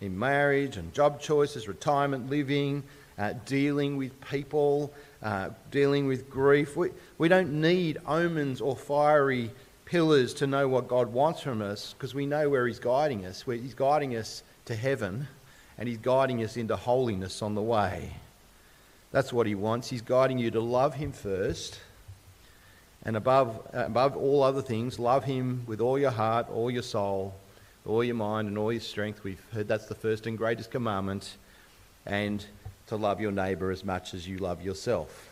In 0.00 0.18
marriage 0.18 0.76
and 0.76 0.92
job 0.92 1.20
choices, 1.20 1.68
retirement, 1.68 2.28
living, 2.28 2.82
uh, 3.18 3.34
dealing 3.44 3.96
with 3.96 4.20
people, 4.28 4.92
uh, 5.22 5.50
dealing 5.70 6.06
with 6.06 6.28
grief. 6.30 6.76
We, 6.76 6.90
we 7.18 7.28
don't 7.28 7.60
need 7.60 7.98
omens 8.06 8.60
or 8.60 8.76
fiery 8.76 9.50
pillars 9.84 10.34
to 10.34 10.46
know 10.46 10.68
what 10.68 10.88
God 10.88 11.12
wants 11.12 11.40
from 11.40 11.62
us 11.62 11.94
because 11.94 12.14
we 12.14 12.26
know 12.26 12.48
where 12.48 12.66
He's 12.66 12.78
guiding 12.78 13.26
us. 13.26 13.44
He's 13.46 13.74
guiding 13.74 14.16
us 14.16 14.42
to 14.64 14.74
heaven 14.74 15.28
and 15.78 15.88
He's 15.88 15.98
guiding 15.98 16.42
us 16.42 16.56
into 16.56 16.76
holiness 16.76 17.42
on 17.42 17.54
the 17.54 17.62
way. 17.62 18.12
That's 19.14 19.32
what 19.32 19.46
he 19.46 19.54
wants. 19.54 19.88
He's 19.88 20.02
guiding 20.02 20.40
you 20.40 20.50
to 20.50 20.60
love 20.60 20.94
him 20.94 21.12
first. 21.12 21.78
And 23.04 23.16
above, 23.16 23.64
above 23.72 24.16
all 24.16 24.42
other 24.42 24.60
things, 24.60 24.98
love 24.98 25.22
him 25.22 25.62
with 25.68 25.80
all 25.80 25.96
your 25.96 26.10
heart, 26.10 26.50
all 26.50 26.68
your 26.68 26.82
soul, 26.82 27.32
all 27.86 28.02
your 28.02 28.16
mind, 28.16 28.48
and 28.48 28.58
all 28.58 28.72
your 28.72 28.80
strength. 28.80 29.22
We've 29.22 29.40
heard 29.52 29.68
that's 29.68 29.86
the 29.86 29.94
first 29.94 30.26
and 30.26 30.36
greatest 30.36 30.72
commandment. 30.72 31.36
And 32.04 32.44
to 32.88 32.96
love 32.96 33.20
your 33.20 33.32
neighbour 33.32 33.70
as 33.70 33.84
much 33.84 34.14
as 34.14 34.26
you 34.28 34.38
love 34.38 34.62
yourself. 34.62 35.30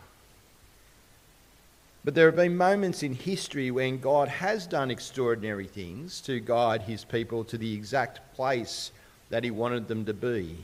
But 2.04 2.14
there 2.14 2.26
have 2.26 2.36
been 2.36 2.56
moments 2.56 3.02
in 3.02 3.14
history 3.14 3.70
when 3.70 4.00
God 4.00 4.28
has 4.28 4.66
done 4.66 4.90
extraordinary 4.90 5.66
things 5.66 6.20
to 6.22 6.40
guide 6.40 6.82
his 6.82 7.04
people 7.04 7.44
to 7.44 7.56
the 7.56 7.74
exact 7.74 8.34
place 8.34 8.90
that 9.30 9.44
he 9.44 9.50
wanted 9.50 9.86
them 9.86 10.04
to 10.06 10.14
be 10.14 10.56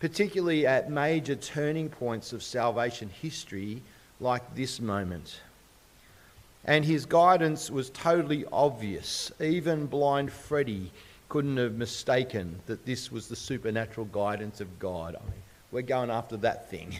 particularly 0.00 0.66
at 0.66 0.90
major 0.90 1.34
turning 1.34 1.88
points 1.88 2.32
of 2.32 2.42
salvation 2.42 3.08
history 3.20 3.82
like 4.20 4.54
this 4.54 4.80
moment. 4.80 5.40
And 6.64 6.84
his 6.84 7.06
guidance 7.06 7.70
was 7.70 7.90
totally 7.90 8.44
obvious. 8.52 9.32
Even 9.40 9.86
blind 9.86 10.30
Freddie 10.30 10.92
couldn't 11.28 11.56
have 11.56 11.74
mistaken 11.74 12.60
that 12.66 12.84
this 12.86 13.10
was 13.10 13.28
the 13.28 13.36
supernatural 13.36 14.06
guidance 14.06 14.60
of 14.60 14.78
God. 14.78 15.16
We're 15.70 15.82
going 15.82 16.10
after 16.10 16.36
that 16.38 16.70
thing. 16.70 16.98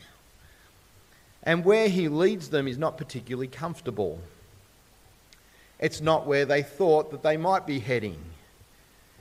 And 1.43 1.65
where 1.65 1.89
he 1.89 2.09
leads 2.09 2.51
them 2.51 2.69
is 2.69 2.79
not 2.79 2.99
particularly 2.99 3.49
comfortable. 3.49 4.21
It's 5.79 6.01
not 6.01 6.27
where 6.27 6.45
they 6.45 6.63
thought 6.63 7.11
that 7.13 7.23
they 7.23 7.37
might 7.37 7.67
be 7.67 7.79
heading. 7.79 8.19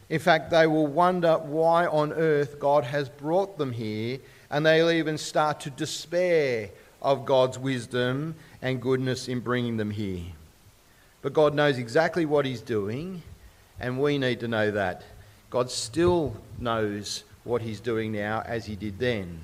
In 0.10 0.20
fact, 0.20 0.50
they 0.50 0.68
will 0.68 0.88
wonder 0.88 1.38
why 1.38 1.86
on 1.86 2.14
earth 2.14 2.60
God 2.60 2.84
has 2.86 3.10
brought 3.10 3.58
them 3.58 3.72
here, 3.72 4.20
and 4.50 4.66
they'll 4.66 4.90
even 4.90 5.18
start 5.18 5.60
to 5.62 5.70
despair 5.70 6.70
of 7.02 7.26
God's 7.26 7.60
wisdom 7.60 8.36
and 8.62 8.82
goodness 8.82 9.28
in 9.28 9.42
bringing 9.42 9.78
them 9.78 9.92
here. 9.92 10.24
But 11.22 11.34
God 11.34 11.54
knows 11.54 11.78
exactly 11.78 12.26
what 12.26 12.46
He's 12.46 12.62
doing, 12.62 13.22
and 13.80 14.02
we 14.02 14.18
need 14.18 14.40
to 14.40 14.48
know 14.48 14.72
that. 14.72 15.04
God 15.50 15.70
still 15.70 16.36
knows 16.60 17.24
what 17.48 17.62
He's 17.62 17.80
doing 17.80 18.12
now 18.12 18.44
as 18.46 18.66
He 18.66 18.76
did 18.76 19.00
then. 19.00 19.40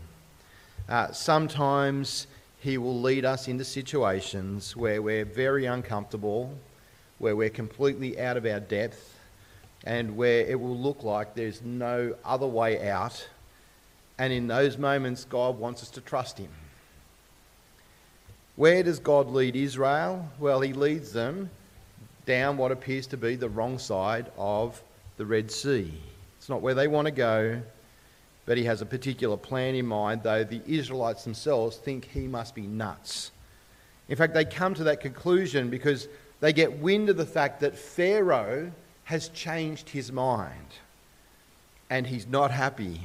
Uh, 0.87 1.11
sometimes 1.11 2.27
He 2.59 2.77
will 2.77 3.01
lead 3.01 3.25
us 3.25 3.47
into 3.47 3.63
situations 3.63 4.75
where 4.75 5.01
we're 5.01 5.25
very 5.25 5.65
uncomfortable, 5.65 6.53
where 7.19 7.35
we're 7.35 7.49
completely 7.49 8.19
out 8.19 8.37
of 8.37 8.45
our 8.45 8.59
depth, 8.59 9.17
and 9.85 10.15
where 10.15 10.45
it 10.45 10.59
will 10.59 10.77
look 10.77 11.03
like 11.03 11.35
there's 11.35 11.61
no 11.61 12.15
other 12.23 12.47
way 12.47 12.89
out. 12.89 13.27
And 14.17 14.31
in 14.31 14.47
those 14.47 14.77
moments, 14.77 15.25
God 15.25 15.57
wants 15.57 15.81
us 15.81 15.89
to 15.91 16.01
trust 16.01 16.37
Him. 16.37 16.51
Where 18.55 18.83
does 18.83 18.99
God 18.99 19.27
lead 19.27 19.55
Israel? 19.55 20.29
Well, 20.39 20.61
He 20.61 20.73
leads 20.73 21.11
them 21.11 21.49
down 22.25 22.57
what 22.57 22.71
appears 22.71 23.07
to 23.07 23.17
be 23.17 23.35
the 23.35 23.49
wrong 23.49 23.79
side 23.79 24.31
of 24.37 24.81
the 25.17 25.25
Red 25.25 25.51
Sea. 25.51 25.93
It's 26.37 26.49
not 26.49 26.61
where 26.61 26.73
they 26.73 26.87
want 26.87 27.05
to 27.05 27.11
go, 27.11 27.61
but 28.45 28.57
He 28.57 28.65
has 28.65 28.81
a 28.81 28.85
particular 28.85 29.37
plan 29.37 29.75
in 29.75 29.85
mind, 29.85 30.23
though 30.23 30.43
the 30.43 30.61
Israelites 30.65 31.23
themselves 31.23 31.77
think 31.77 32.05
He 32.05 32.27
must 32.27 32.55
be 32.55 32.67
nuts. 32.67 33.31
In 34.09 34.15
fact, 34.17 34.33
they 34.33 34.45
come 34.45 34.73
to 34.75 34.83
that 34.85 34.99
conclusion 34.99 35.69
because 35.69 36.07
they 36.39 36.51
get 36.51 36.79
wind 36.79 37.09
of 37.09 37.17
the 37.17 37.25
fact 37.25 37.61
that 37.61 37.73
Pharaoh 37.73 38.71
has 39.05 39.29
changed 39.29 39.89
his 39.89 40.11
mind 40.11 40.67
and 41.89 42.07
he's 42.07 42.27
not 42.27 42.51
happy. 42.51 43.01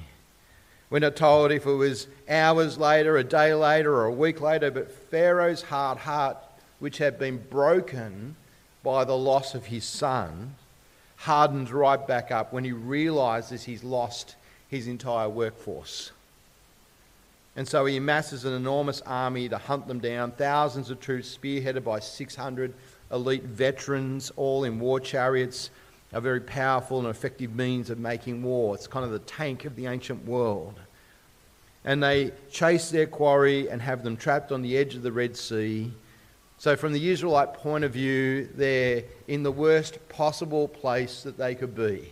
We're 0.91 1.01
not 1.01 1.17
told 1.17 1.53
if 1.53 1.67
it 1.67 1.73
was 1.73 2.09
hours 2.29 2.79
later, 2.79 3.17
a 3.17 3.25
day 3.25 3.53
later, 3.53 3.95
or 3.95 4.07
a 4.07 4.13
week 4.13 4.41
later, 4.41 4.71
but 4.71 4.91
Pharaoh's 4.91 5.63
hard 5.63 5.99
heart, 5.99 6.39
which 6.79 6.99
had 6.99 7.19
been 7.19 7.37
broken 7.51 8.37
by 8.83 9.05
the 9.05 9.17
loss 9.17 9.55
of 9.55 9.67
his 9.67 9.85
son, 9.85 10.55
hardens 11.17 11.71
right 11.71 12.07
back 12.07 12.31
up 12.31 12.53
when 12.53 12.65
he 12.65 12.73
realizes 12.73 13.65
he's 13.65 13.85
lost 13.85 14.37
his 14.69 14.87
entire 14.87 15.29
workforce. 15.29 16.13
And 17.57 17.67
so 17.67 17.87
he 17.87 17.97
amasses 17.97 18.45
an 18.45 18.53
enormous 18.53 19.01
army 19.01 19.49
to 19.49 19.59
hunt 19.59 19.89
them 19.89 19.99
down, 19.99 20.31
thousands 20.31 20.91
of 20.91 21.01
troops 21.01 21.37
spearheaded 21.37 21.83
by 21.83 21.99
600 21.99 22.73
elite 23.11 23.43
veterans, 23.43 24.31
all 24.37 24.65
in 24.65 24.79
war 24.79 25.01
chariots, 25.01 25.71
a 26.13 26.21
very 26.21 26.41
powerful 26.41 27.01
and 27.01 27.09
effective 27.09 27.55
means 27.55 27.91
of 27.91 27.99
making 27.99 28.43
war. 28.43 28.75
It's 28.75 28.87
kind 28.87 29.05
of 29.05 29.11
the 29.11 29.19
tank 29.21 29.65
of 29.65 29.77
the 29.77 29.87
ancient 29.87 30.25
world. 30.25 30.79
And 31.85 32.03
they 32.03 32.33
chase 32.51 32.91
their 32.91 33.07
quarry 33.07 33.69
and 33.69 33.81
have 33.83 34.05
them 34.05 34.17
trapped 34.17 34.53
on 34.53 34.63
the 34.63 34.77
edge 34.77 34.95
of 34.95 35.03
the 35.03 35.13
Red 35.13 35.37
Sea. 35.37 35.91
So, 36.59 36.77
from 36.77 36.93
the 36.93 37.11
Israelite 37.11 37.55
point 37.55 37.85
of 37.85 37.93
view, 37.93 38.49
they're 38.55 39.05
in 39.27 39.43
the 39.43 39.53
worst 39.53 39.99
possible 40.09 40.69
place 40.69 41.23
that 41.23 41.39
they 41.39 41.55
could 41.55 41.75
be. 41.75 42.09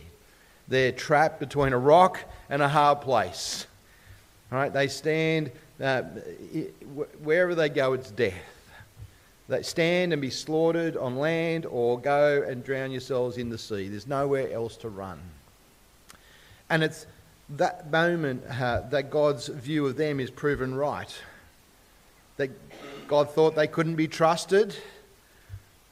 They're 0.67 0.91
trapped 0.91 1.39
between 1.39 1.73
a 1.73 1.77
rock 1.77 2.19
and 2.49 2.61
a 2.61 2.67
hard 2.67 3.01
place. 3.01 3.67
All 4.51 4.57
right, 4.57 4.71
they 4.71 4.87
stand, 4.87 5.51
uh, 5.81 6.03
wherever 7.21 7.55
they 7.55 7.69
go, 7.69 7.93
it's 7.93 8.11
death 8.11 8.33
They 9.49 9.61
stand 9.61 10.13
and 10.13 10.21
be 10.21 10.29
slaughtered 10.29 10.97
on 10.97 11.17
land 11.17 11.65
or 11.65 11.99
go 11.99 12.43
and 12.47 12.63
drown 12.63 12.91
yourselves 12.91 13.37
in 13.37 13.49
the 13.49 13.57
sea. 13.57 13.87
There's 13.87 14.07
nowhere 14.07 14.51
else 14.51 14.77
to 14.77 14.89
run. 14.89 15.19
And 16.69 16.83
it's 16.83 17.05
that 17.49 17.89
moment 17.91 18.43
uh, 18.49 18.81
that 18.89 19.09
God's 19.09 19.47
view 19.47 19.85
of 19.85 19.95
them 19.95 20.19
is 20.19 20.29
proven 20.29 20.75
right. 20.75 21.13
That 22.35 22.51
God 23.07 23.31
thought 23.31 23.55
they 23.55 23.67
couldn't 23.67 23.95
be 23.95 24.07
trusted. 24.07 24.75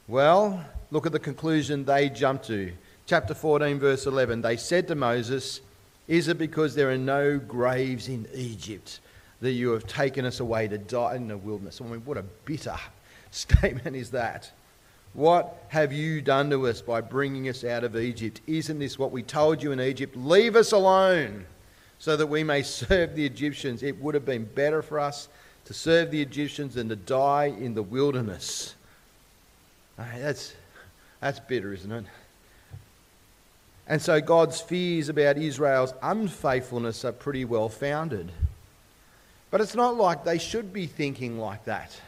Well, 0.06 0.64
look 0.90 1.06
at 1.06 1.12
the 1.12 1.18
conclusion 1.18 1.84
they 1.84 2.10
jump 2.10 2.42
to. 2.44 2.72
Chapter 3.06 3.34
14, 3.34 3.78
verse 3.78 4.06
11. 4.06 4.42
They 4.42 4.56
said 4.56 4.88
to 4.88 4.96
Moses, 4.96 5.60
Is 6.08 6.26
it 6.26 6.38
because 6.38 6.74
there 6.74 6.90
are 6.90 6.98
no 6.98 7.38
graves 7.38 8.08
in 8.08 8.26
Egypt 8.34 8.98
that 9.40 9.52
you 9.52 9.70
have 9.70 9.86
taken 9.86 10.24
us 10.24 10.40
away 10.40 10.66
to 10.66 10.76
die 10.76 11.14
in 11.14 11.28
the 11.28 11.36
wilderness? 11.36 11.80
I 11.80 11.84
mean, 11.84 12.04
what 12.04 12.16
a 12.16 12.24
bitter 12.44 12.76
statement 13.30 13.94
is 13.94 14.10
that? 14.10 14.50
What 15.12 15.64
have 15.68 15.92
you 15.92 16.20
done 16.20 16.50
to 16.50 16.66
us 16.66 16.82
by 16.82 17.00
bringing 17.00 17.48
us 17.48 17.62
out 17.62 17.84
of 17.84 17.96
Egypt? 17.96 18.40
Isn't 18.48 18.80
this 18.80 18.98
what 18.98 19.12
we 19.12 19.22
told 19.22 19.62
you 19.62 19.70
in 19.70 19.80
Egypt? 19.80 20.16
Leave 20.16 20.56
us 20.56 20.72
alone 20.72 21.46
so 21.98 22.16
that 22.16 22.26
we 22.26 22.42
may 22.42 22.62
serve 22.64 23.14
the 23.14 23.24
Egyptians. 23.24 23.84
It 23.84 24.02
would 24.02 24.16
have 24.16 24.26
been 24.26 24.46
better 24.46 24.82
for 24.82 24.98
us 24.98 25.28
to 25.66 25.72
serve 25.72 26.10
the 26.10 26.20
Egyptians 26.20 26.74
than 26.74 26.88
to 26.88 26.96
die 26.96 27.46
in 27.46 27.72
the 27.72 27.84
wilderness. 27.84 28.74
That's, 29.96 30.54
that's 31.20 31.38
bitter, 31.38 31.72
isn't 31.72 31.92
it? 31.92 32.04
And 33.88 34.02
so 34.02 34.20
God's 34.20 34.60
fears 34.60 35.08
about 35.08 35.36
Israel's 35.36 35.94
unfaithfulness 36.02 37.04
are 37.04 37.12
pretty 37.12 37.44
well 37.44 37.68
founded. 37.68 38.32
But 39.50 39.60
it's 39.60 39.76
not 39.76 39.96
like 39.96 40.24
they 40.24 40.38
should 40.38 40.72
be 40.72 40.86
thinking 40.86 41.38
like 41.38 41.64
that. 41.64 41.98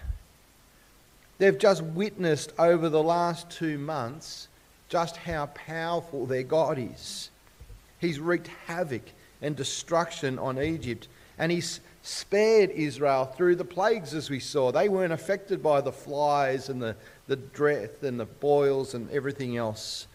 They've 1.39 1.57
just 1.57 1.83
witnessed 1.83 2.53
over 2.59 2.89
the 2.89 3.03
last 3.03 3.49
two 3.49 3.79
months 3.79 4.49
just 4.89 5.17
how 5.19 5.47
powerful 5.47 6.27
their 6.27 6.43
God 6.43 6.79
is. 6.79 7.31
He's 8.01 8.19
wreaked 8.19 8.49
havoc 8.67 9.03
and 9.41 9.55
destruction 9.55 10.39
on 10.39 10.61
Egypt, 10.61 11.07
and 11.39 11.53
he's 11.53 11.81
spared 12.03 12.71
Israel 12.71 13.27
through 13.27 13.57
the 13.57 13.65
plagues, 13.65 14.15
as 14.15 14.31
we 14.31 14.41
saw. 14.41 14.73
They 14.73 14.89
weren't 14.89 15.13
affected 15.13 15.63
by 15.63 15.81
the 15.81 15.93
flies 15.93 16.69
and 16.69 16.83
the, 16.83 16.97
the 17.29 17.37
death 17.37 18.03
and 18.03 18.19
the 18.19 18.25
boils 18.25 18.95
and 18.95 19.11
everything 19.11 19.57
else. 19.57 20.07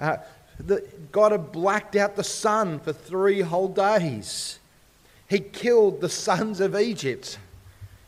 Uh, 0.00 0.16
the, 0.58 0.84
God 1.12 1.32
had 1.32 1.52
blacked 1.52 1.96
out 1.96 2.16
the 2.16 2.24
sun 2.24 2.78
for 2.80 2.92
three 2.92 3.40
whole 3.40 3.68
days. 3.68 4.58
He 5.28 5.40
killed 5.40 6.00
the 6.00 6.08
sons 6.08 6.60
of 6.60 6.76
Egypt 6.76 7.38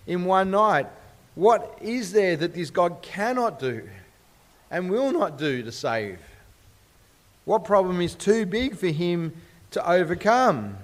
in 0.07 0.25
one 0.25 0.51
night. 0.51 0.87
What 1.35 1.79
is 1.81 2.13
there 2.13 2.37
that 2.37 2.55
this 2.55 2.71
God 2.71 3.03
cannot 3.03 3.59
do 3.59 3.89
and 4.71 4.91
will 4.91 5.13
not 5.13 5.39
do 5.39 5.63
to 5.63 5.73
save? 5.73 6.19
What 7.45 7.65
problem 7.65 8.01
is 8.01 8.15
too 8.15 8.45
big 8.45 8.77
for 8.77 8.89
him 8.89 9.35
to 9.71 9.91
overcome? 9.91 10.77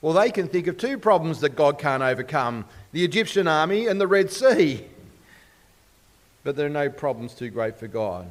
Well, 0.00 0.12
they 0.12 0.30
can 0.30 0.48
think 0.48 0.66
of 0.66 0.78
two 0.78 0.98
problems 0.98 1.40
that 1.40 1.56
God 1.56 1.78
can't 1.78 2.02
overcome 2.02 2.64
the 2.92 3.04
Egyptian 3.04 3.48
army 3.48 3.86
and 3.86 4.00
the 4.00 4.06
Red 4.06 4.30
Sea. 4.30 4.84
But 6.44 6.56
there 6.56 6.66
are 6.66 6.70
no 6.70 6.88
problems 6.88 7.34
too 7.34 7.50
great 7.50 7.78
for 7.78 7.88
God. 7.88 8.30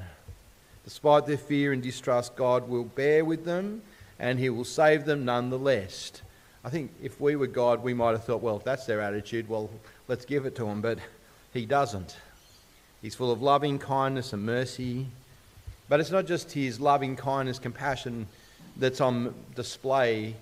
Despite 0.87 1.25
their 1.25 1.37
fear 1.37 1.73
and 1.73 1.83
distrust, 1.83 2.37
God 2.37 2.69
will 2.69 2.85
bear 2.85 3.25
with 3.25 3.43
them 3.43 3.81
and 4.19 4.39
he 4.39 4.49
will 4.49 4.63
save 4.63 5.03
them 5.03 5.25
nonetheless. 5.25 6.13
I 6.63 6.69
think 6.69 6.91
if 7.03 7.19
we 7.19 7.35
were 7.35 7.47
God, 7.47 7.83
we 7.83 7.93
might 7.93 8.11
have 8.11 8.23
thought, 8.23 8.41
well, 8.41 8.55
if 8.55 8.63
that's 8.63 8.85
their 8.85 9.01
attitude, 9.01 9.49
well, 9.49 9.69
let's 10.07 10.23
give 10.23 10.45
it 10.45 10.55
to 10.55 10.65
him. 10.65 10.79
But 10.79 10.99
he 11.51 11.65
doesn't. 11.65 12.15
He's 13.01 13.15
full 13.15 13.33
of 13.33 13.41
loving 13.41 13.79
kindness 13.79 14.31
and 14.31 14.45
mercy. 14.45 15.07
But 15.89 15.99
it's 15.99 16.09
not 16.09 16.25
just 16.25 16.53
his 16.53 16.79
loving 16.79 17.17
kindness, 17.17 17.59
compassion 17.59 18.25
that's 18.77 19.01
on 19.01 19.35
display. 19.55 20.35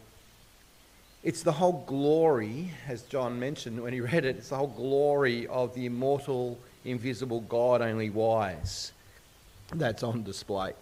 It's 1.23 1.41
the 1.41 1.53
whole 1.53 1.83
glory, 1.87 2.69
as 2.87 3.01
John 3.01 3.39
mentioned 3.39 3.81
when 3.81 3.93
he 3.93 3.99
read 3.99 4.25
it, 4.25 4.35
it's 4.35 4.49
the 4.49 4.57
whole 4.57 4.67
glory 4.67 5.47
of 5.47 5.73
the 5.73 5.87
immortal, 5.87 6.59
invisible 6.83 7.41
God, 7.41 7.81
only 7.81 8.11
wise, 8.11 8.91
that's 9.73 10.03
on 10.03 10.23
display. 10.23 10.73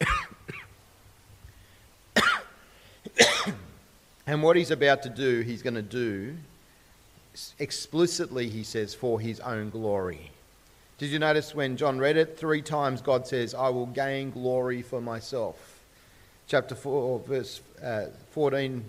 and 4.27 4.43
what 4.43 4.55
he's 4.55 4.71
about 4.71 5.03
to 5.03 5.09
do, 5.09 5.41
he's 5.41 5.61
going 5.61 5.75
to 5.75 5.81
do 5.81 6.35
explicitly, 7.59 8.49
he 8.49 8.63
says, 8.63 8.93
for 8.93 9.19
his 9.19 9.39
own 9.39 9.69
glory. 9.69 10.31
Did 10.97 11.09
you 11.09 11.19
notice 11.19 11.55
when 11.55 11.77
John 11.77 11.99
read 11.99 12.17
it? 12.17 12.37
Three 12.37 12.61
times 12.61 13.01
God 13.01 13.27
says, 13.27 13.53
I 13.53 13.69
will 13.69 13.87
gain 13.87 14.31
glory 14.31 14.81
for 14.81 15.01
myself. 15.01 15.81
Chapter 16.47 16.75
4, 16.75 17.19
verse 17.19 17.61
uh, 17.83 18.05
14, 18.31 18.83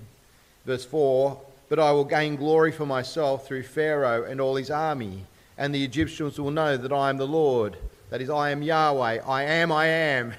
verse 0.67 0.85
4 0.85 1.41
But 1.69 1.79
I 1.79 1.93
will 1.93 2.05
gain 2.05 2.37
glory 2.37 2.73
for 2.73 2.85
myself 2.85 3.47
through 3.47 3.63
Pharaoh 3.63 4.25
and 4.25 4.41
all 4.41 4.57
his 4.57 4.71
army, 4.71 5.25
and 5.57 5.75
the 5.75 5.85
Egyptians 5.85 6.39
will 6.39 6.51
know 6.51 6.77
that 6.77 6.93
I 6.93 7.09
am 7.11 7.17
the 7.17 7.27
Lord. 7.27 7.77
That 8.15 8.23
is, 8.23 8.31
I 8.31 8.51
am 8.51 8.63
Yahweh. 8.63 9.23
I 9.27 9.43
am, 9.43 9.73
I 9.73 9.87
am. 9.87 10.35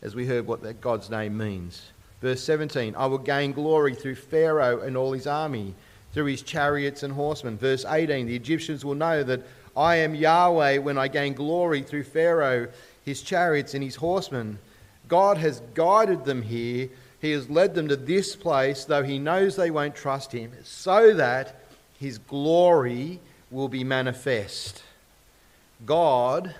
As 0.00 0.14
we 0.14 0.26
heard 0.26 0.46
what 0.46 0.62
that 0.62 0.80
God's 0.80 1.10
name 1.10 1.36
means. 1.36 1.82
Verse 2.22 2.42
17 2.42 2.94
I 2.96 3.04
will 3.04 3.18
gain 3.18 3.52
glory 3.52 3.94
through 3.94 4.14
Pharaoh 4.14 4.80
and 4.80 4.96
all 4.96 5.12
his 5.12 5.26
army 5.26 5.74
through 6.14 6.24
his 6.24 6.40
chariots 6.40 7.02
and 7.02 7.12
horsemen. 7.12 7.58
Verse 7.58 7.84
18 7.84 8.26
The 8.26 8.34
Egyptians 8.34 8.82
will 8.82 8.94
know 8.94 9.22
that 9.24 9.42
I 9.76 9.96
am 9.96 10.14
Yahweh 10.14 10.78
when 10.78 10.96
I 10.96 11.08
gain 11.08 11.34
glory 11.34 11.82
through 11.82 12.04
Pharaoh, 12.04 12.66
his 13.04 13.20
chariots, 13.20 13.74
and 13.74 13.84
his 13.84 13.96
horsemen. 13.96 14.58
God 15.06 15.36
has 15.36 15.60
guided 15.74 16.24
them 16.24 16.40
here. 16.40 16.88
He 17.20 17.32
has 17.32 17.50
led 17.50 17.74
them 17.74 17.88
to 17.88 17.96
this 17.96 18.34
place, 18.34 18.86
though 18.86 19.04
he 19.04 19.18
knows 19.18 19.54
they 19.54 19.70
won't 19.70 19.96
trust 19.96 20.32
him, 20.32 20.50
so 20.64 21.12
that 21.12 21.60
his 22.00 22.16
glory 22.16 23.20
will 23.50 23.68
be 23.68 23.84
manifest. 23.84 24.82
God 25.84 26.54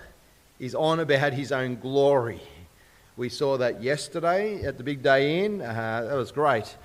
is 0.59 0.75
on 0.75 0.99
about 0.99 1.33
his 1.33 1.51
own 1.51 1.75
glory. 1.75 2.41
We 3.15 3.29
saw 3.29 3.57
that 3.57 3.81
yesterday 3.81 4.63
at 4.63 4.77
the 4.77 4.83
Big 4.83 5.01
Day 5.01 5.43
In. 5.43 5.61
Uh, 5.61 6.05
that 6.09 6.15
was 6.15 6.31
great. 6.31 6.75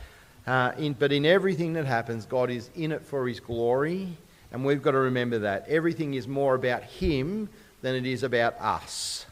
Uh, 0.47 0.73
in, 0.79 0.95
but 0.95 1.13
in 1.13 1.25
everything 1.25 1.75
that 1.75 1.87
happens, 1.87 2.27
God 2.27 2.51
is 2.51 2.71
in 2.75 2.93
it 2.93 3.03
for 3.03 3.29
his 3.29 3.39
glory, 3.39 4.09
and 4.51 4.65
we've 4.65 4.83
got 4.83 4.93
to 4.93 4.99
remember 4.99 5.41
that. 5.41 5.69
Everything 5.69 6.15
is 6.15 6.27
more 6.27 6.55
about 6.55 6.83
him 6.83 7.49
than 7.81 7.95
it 7.95 8.07
is 8.07 8.23
about 8.23 8.61
us. 8.61 9.27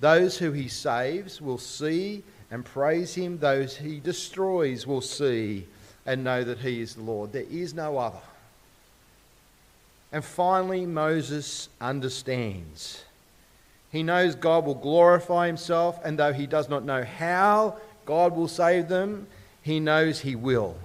Those 0.00 0.38
who 0.38 0.52
he 0.52 0.68
saves 0.68 1.40
will 1.40 1.58
see 1.58 2.22
and 2.50 2.64
praise 2.64 3.14
him, 3.14 3.38
those 3.38 3.76
he 3.76 3.98
destroys 3.98 4.86
will 4.86 5.00
see 5.00 5.66
and 6.06 6.22
know 6.22 6.44
that 6.44 6.58
he 6.58 6.80
is 6.80 6.94
the 6.94 7.02
Lord. 7.02 7.32
There 7.32 7.42
is 7.50 7.74
no 7.74 7.98
other. 7.98 8.20
And 10.12 10.24
finally, 10.24 10.86
Moses 10.86 11.68
understands. 11.80 13.05
He 13.96 14.02
knows 14.02 14.34
God 14.34 14.66
will 14.66 14.74
glorify 14.74 15.46
himself, 15.46 15.98
and 16.04 16.18
though 16.18 16.34
he 16.34 16.46
does 16.46 16.68
not 16.68 16.84
know 16.84 17.02
how 17.02 17.78
God 18.04 18.36
will 18.36 18.46
save 18.46 18.88
them, 18.88 19.26
he 19.62 19.80
knows 19.80 20.20
he 20.20 20.36
will. 20.36 20.76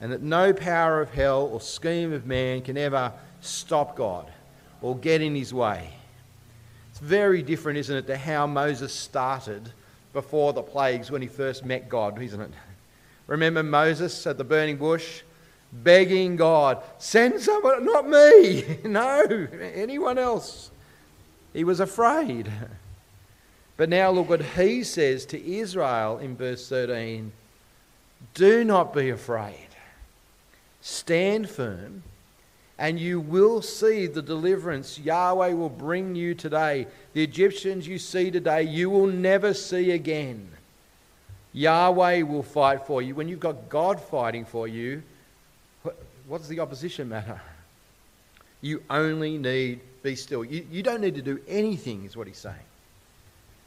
And 0.00 0.10
that 0.10 0.22
no 0.22 0.52
power 0.52 1.00
of 1.00 1.10
hell 1.10 1.42
or 1.42 1.60
scheme 1.60 2.12
of 2.12 2.26
man 2.26 2.62
can 2.62 2.76
ever 2.76 3.12
stop 3.40 3.94
God 3.94 4.28
or 4.82 4.96
get 4.96 5.22
in 5.22 5.36
his 5.36 5.54
way. 5.54 5.90
It's 6.90 6.98
very 6.98 7.42
different, 7.42 7.78
isn't 7.78 7.96
it, 7.96 8.06
to 8.08 8.16
how 8.16 8.48
Moses 8.48 8.92
started 8.92 9.72
before 10.12 10.52
the 10.52 10.62
plagues 10.62 11.12
when 11.12 11.22
he 11.22 11.28
first 11.28 11.64
met 11.64 11.88
God, 11.88 12.20
isn't 12.20 12.40
it? 12.40 12.50
Remember 13.28 13.62
Moses 13.62 14.26
at 14.26 14.36
the 14.36 14.42
burning 14.42 14.78
bush 14.78 15.22
begging 15.72 16.34
God, 16.34 16.82
send 16.98 17.40
someone, 17.40 17.84
not 17.84 18.08
me, 18.08 18.78
no, 18.84 19.46
anyone 19.74 20.18
else. 20.18 20.72
He 21.58 21.64
was 21.64 21.80
afraid. 21.80 22.48
But 23.76 23.88
now 23.88 24.12
look 24.12 24.28
what 24.28 24.42
he 24.42 24.84
says 24.84 25.26
to 25.26 25.44
Israel 25.44 26.18
in 26.18 26.36
verse 26.36 26.68
13 26.68 27.32
Do 28.34 28.62
not 28.62 28.94
be 28.94 29.10
afraid, 29.10 29.66
stand 30.80 31.50
firm 31.50 32.04
and 32.78 33.00
you 33.00 33.18
will 33.18 33.60
see 33.60 34.06
the 34.06 34.22
deliverance 34.22 35.00
Yahweh 35.00 35.52
will 35.54 35.68
bring 35.68 36.14
you 36.14 36.32
today. 36.32 36.86
The 37.12 37.24
Egyptians 37.24 37.88
you 37.88 37.98
see 37.98 38.30
today, 38.30 38.62
you 38.62 38.88
will 38.88 39.08
never 39.08 39.52
see 39.52 39.90
again. 39.90 40.48
Yahweh 41.52 42.22
will 42.22 42.44
fight 42.44 42.86
for 42.86 43.02
you. 43.02 43.16
When 43.16 43.26
you've 43.26 43.40
got 43.40 43.68
God 43.68 44.00
fighting 44.00 44.44
for 44.44 44.68
you, 44.68 45.02
what's 46.28 46.46
the 46.46 46.60
opposition 46.60 47.08
matter? 47.08 47.40
You 48.60 48.84
only 48.88 49.38
need 49.38 49.80
be 50.02 50.16
still. 50.16 50.44
You, 50.44 50.66
you 50.70 50.82
don't 50.82 51.00
need 51.00 51.14
to 51.16 51.22
do 51.22 51.40
anything, 51.48 52.04
is 52.04 52.16
what 52.16 52.26
he's 52.26 52.38
saying. 52.38 52.56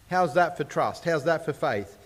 How's 0.10 0.34
that 0.34 0.58
for 0.58 0.64
trust? 0.64 1.06
How's 1.06 1.24
that 1.26 1.46
for 1.46 1.54
faith? 1.54 1.98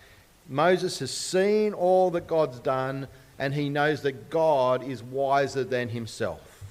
Moses 0.48 1.00
has 1.00 1.12
seen 1.12 1.74
all 1.74 2.12
that 2.12 2.28
God's 2.28 2.60
done, 2.60 3.08
and 3.40 3.54
he 3.54 3.70
knows 3.70 4.02
that 4.04 4.30
God 4.30 4.84
is 4.84 5.02
wiser 5.02 5.64
than 5.64 5.90
himself. 5.90 6.64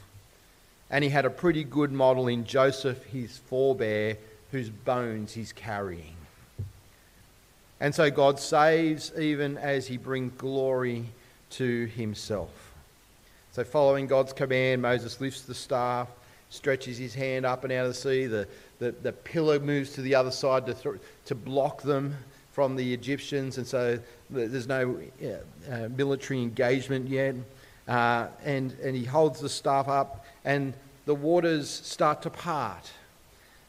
And 0.90 1.02
he 1.02 1.10
had 1.10 1.24
a 1.24 1.30
pretty 1.30 1.64
good 1.64 1.90
model 1.90 2.28
in 2.28 2.44
Joseph, 2.44 3.02
his 3.04 3.36
forebear, 3.36 4.16
whose 4.52 4.70
bones 4.70 5.32
he's 5.32 5.52
carrying. 5.52 6.14
And 7.80 7.94
so 7.94 8.10
God 8.10 8.38
saves 8.38 9.12
even 9.18 9.58
as 9.58 9.88
he 9.88 9.96
brings 9.96 10.32
glory 10.38 11.06
to 11.50 11.86
himself. 11.86 12.72
So, 13.52 13.62
following 13.62 14.06
God's 14.06 14.32
command, 14.32 14.82
Moses 14.82 15.20
lifts 15.20 15.42
the 15.42 15.54
staff, 15.54 16.08
stretches 16.54 16.96
his 16.96 17.14
hand 17.14 17.44
up 17.44 17.64
and 17.64 17.72
out 17.72 17.86
of 17.86 17.88
the 17.88 17.94
sea. 17.94 18.26
The, 18.26 18.46
the, 18.78 18.92
the 18.92 19.12
pillar 19.12 19.58
moves 19.58 19.92
to 19.94 20.02
the 20.02 20.14
other 20.14 20.30
side 20.30 20.66
to, 20.66 20.74
th- 20.74 21.00
to 21.26 21.34
block 21.34 21.82
them 21.82 22.16
from 22.52 22.76
the 22.76 22.94
Egyptians, 22.94 23.58
and 23.58 23.66
so 23.66 23.98
there's 24.30 24.68
no 24.68 24.96
uh, 25.70 25.88
military 25.96 26.40
engagement 26.40 27.08
yet. 27.08 27.34
Uh, 27.88 28.28
and, 28.44 28.72
and 28.82 28.96
he 28.96 29.04
holds 29.04 29.40
the 29.40 29.48
staff 29.48 29.88
up, 29.88 30.24
and 30.44 30.72
the 31.04 31.14
waters 31.14 31.68
start 31.68 32.22
to 32.22 32.30
part. 32.30 32.90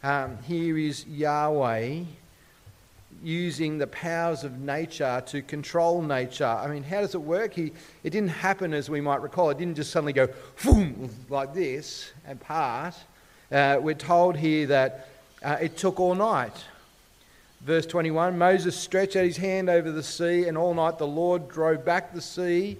Um, 0.03 0.37
here 0.43 0.77
is 0.77 1.05
Yahweh 1.07 2.03
using 3.25 3.79
the 3.79 3.87
powers 3.87 4.43
of 4.43 4.59
nature 4.59 5.21
to 5.25 5.41
control 5.41 6.01
nature. 6.03 6.45
I 6.45 6.67
mean, 6.67 6.83
how 6.83 7.01
does 7.01 7.15
it 7.15 7.21
work? 7.21 7.55
He, 7.55 7.71
it 8.03 8.11
didn't 8.11 8.29
happen 8.29 8.71
as 8.71 8.87
we 8.87 9.01
might 9.01 9.21
recall. 9.21 9.49
It 9.49 9.57
didn't 9.57 9.75
just 9.75 9.89
suddenly 9.89 10.13
go 10.13 10.29
boom 10.63 11.09
like 11.27 11.55
this 11.55 12.11
and 12.27 12.39
part. 12.39 12.93
Uh, 13.51 13.79
we're 13.81 13.95
told 13.95 14.37
here 14.37 14.67
that 14.67 15.09
uh, 15.41 15.57
it 15.59 15.75
took 15.75 15.99
all 15.99 16.13
night. 16.13 16.53
Verse 17.61 17.87
21 17.87 18.37
Moses 18.37 18.77
stretched 18.77 19.15
out 19.15 19.25
his 19.25 19.37
hand 19.37 19.71
over 19.71 19.91
the 19.91 20.03
sea, 20.03 20.47
and 20.47 20.55
all 20.55 20.75
night 20.75 20.99
the 20.99 21.07
Lord 21.07 21.49
drove 21.49 21.83
back 21.83 22.13
the 22.13 22.21
sea 22.21 22.77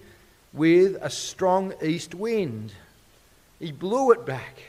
with 0.54 0.96
a 1.02 1.10
strong 1.10 1.74
east 1.82 2.14
wind. 2.14 2.72
He 3.60 3.72
blew 3.72 4.12
it 4.12 4.28
back 4.28 4.60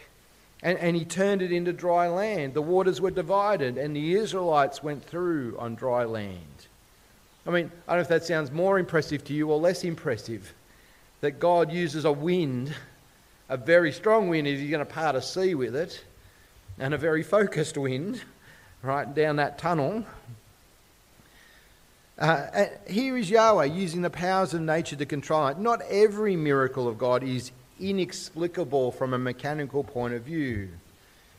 and, 0.63 0.79
and 0.79 0.97
he 0.97 1.05
turned 1.05 1.43
it 1.43 1.53
into 1.53 1.73
dry 1.73 2.09
land. 2.09 2.55
The 2.55 2.63
waters 2.63 3.01
were 3.01 3.11
divided 3.11 3.79
and 3.79 3.95
the 3.95 4.15
Israelites 4.15 4.83
went 4.83 5.05
through 5.05 5.57
on 5.59 5.75
dry 5.75 6.05
land. 6.05 6.67
I 7.47 7.51
mean, 7.51 7.71
I 7.87 7.93
don't 7.93 7.99
know 7.99 8.03
if 8.03 8.09
that 8.09 8.25
sounds 8.25 8.51
more 8.51 8.79
impressive 8.79 9.25
to 9.25 9.33
you 9.33 9.51
or 9.51 9.59
less 9.59 9.85
impressive 9.85 10.53
that 11.21 11.39
God 11.39 11.73
uses 11.73 12.05
a 12.05 12.13
wind, 12.13 12.75
a 13.49 13.57
very 13.57 13.93
strong 13.93 14.29
wind, 14.29 14.47
if 14.47 14.59
he's 14.59 14.71
going 14.71 14.85
to 14.85 14.93
part 14.93 15.15
a 15.15 15.23
sea 15.23 15.55
with 15.55 15.77
it, 15.77 16.05
and 16.79 16.93
a 16.93 16.99
very 16.99 17.23
focused 17.23 17.79
wind, 17.79 18.21
right 18.83 19.15
down 19.15 19.37
that 19.37 19.59
tunnel. 19.59 20.05
Uh, 22.19 22.67
here 22.89 23.17
is 23.17 23.29
Yahweh 23.31 23.65
using 23.65 24.03
the 24.03 24.11
powers 24.11 24.55
of 24.55 24.61
nature 24.63 24.97
to 24.97 25.07
control 25.07 25.49
it. 25.49 25.59
Not 25.59 25.83
every 25.83 26.35
miracle 26.35 26.89
of 26.89 26.99
God 26.99 27.23
is 27.23 27.53
inexplicable 27.81 28.93
from 28.93 29.15
a 29.15 29.19
mechanical 29.19 29.85
point 29.85 30.15
of 30.15 30.23
view. 30.23 30.69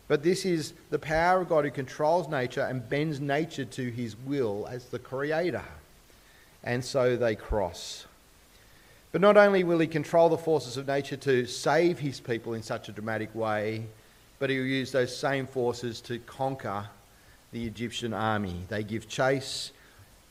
But 0.07 0.23
this 0.23 0.45
is 0.45 0.73
the 0.89 0.99
power 0.99 1.41
of 1.41 1.49
God 1.49 1.65
who 1.65 1.71
controls 1.71 2.29
nature 2.29 2.61
and 2.61 2.87
bends 2.87 3.19
nature 3.19 3.65
to 3.65 3.89
his 3.89 4.15
will 4.25 4.67
as 4.69 4.85
the 4.85 4.99
creator. 4.99 5.63
And 6.63 6.83
so 6.83 7.17
they 7.17 7.35
cross. 7.35 8.05
But 9.11 9.21
not 9.21 9.37
only 9.37 9.63
will 9.63 9.79
he 9.79 9.87
control 9.87 10.29
the 10.29 10.37
forces 10.37 10.77
of 10.77 10.87
nature 10.87 11.17
to 11.17 11.45
save 11.45 11.99
his 11.99 12.19
people 12.19 12.53
in 12.53 12.63
such 12.63 12.89
a 12.89 12.91
dramatic 12.91 13.33
way, 13.33 13.85
but 14.39 14.49
he'll 14.49 14.65
use 14.65 14.91
those 14.91 15.15
same 15.15 15.47
forces 15.47 15.99
to 16.01 16.19
conquer 16.19 16.87
the 17.51 17.65
Egyptian 17.65 18.13
army. 18.13 18.61
They 18.69 18.83
give 18.83 19.07
chase. 19.07 19.71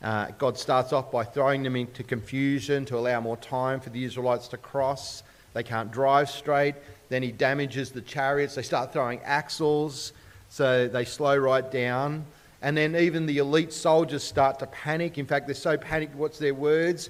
Uh, 0.03 0.29
God 0.38 0.59
starts 0.59 0.92
off 0.92 1.11
by 1.11 1.25
throwing 1.25 1.62
them 1.62 1.75
into 1.75 2.03
confusion 2.03 2.85
to 2.87 2.99
allow 2.99 3.21
more 3.21 3.38
time 3.38 3.81
for 3.81 3.90
the 3.90 4.05
Israelites 4.05 4.49
to 4.49 4.57
cross. 4.57 5.23
They 5.57 5.62
can't 5.62 5.90
drive 5.90 6.29
straight. 6.29 6.75
Then 7.09 7.23
he 7.23 7.33
damages 7.33 7.90
the 7.90 8.03
chariots. 8.03 8.57
They 8.57 8.62
start 8.62 8.92
throwing 8.92 9.21
axles, 9.21 10.12
so 10.51 10.87
they 10.87 11.07
slow 11.07 11.35
right 11.35 11.69
down. 11.73 12.27
And 12.61 12.77
then 12.77 12.95
even 12.95 13.25
the 13.25 13.38
elite 13.38 13.73
soldiers 13.73 14.23
start 14.23 14.59
to 14.59 14.66
panic. 14.66 15.16
In 15.16 15.25
fact, 15.25 15.47
they're 15.47 15.55
so 15.55 15.79
panicked, 15.79 16.14
what's 16.14 16.38
their 16.38 16.53
words? 16.53 17.09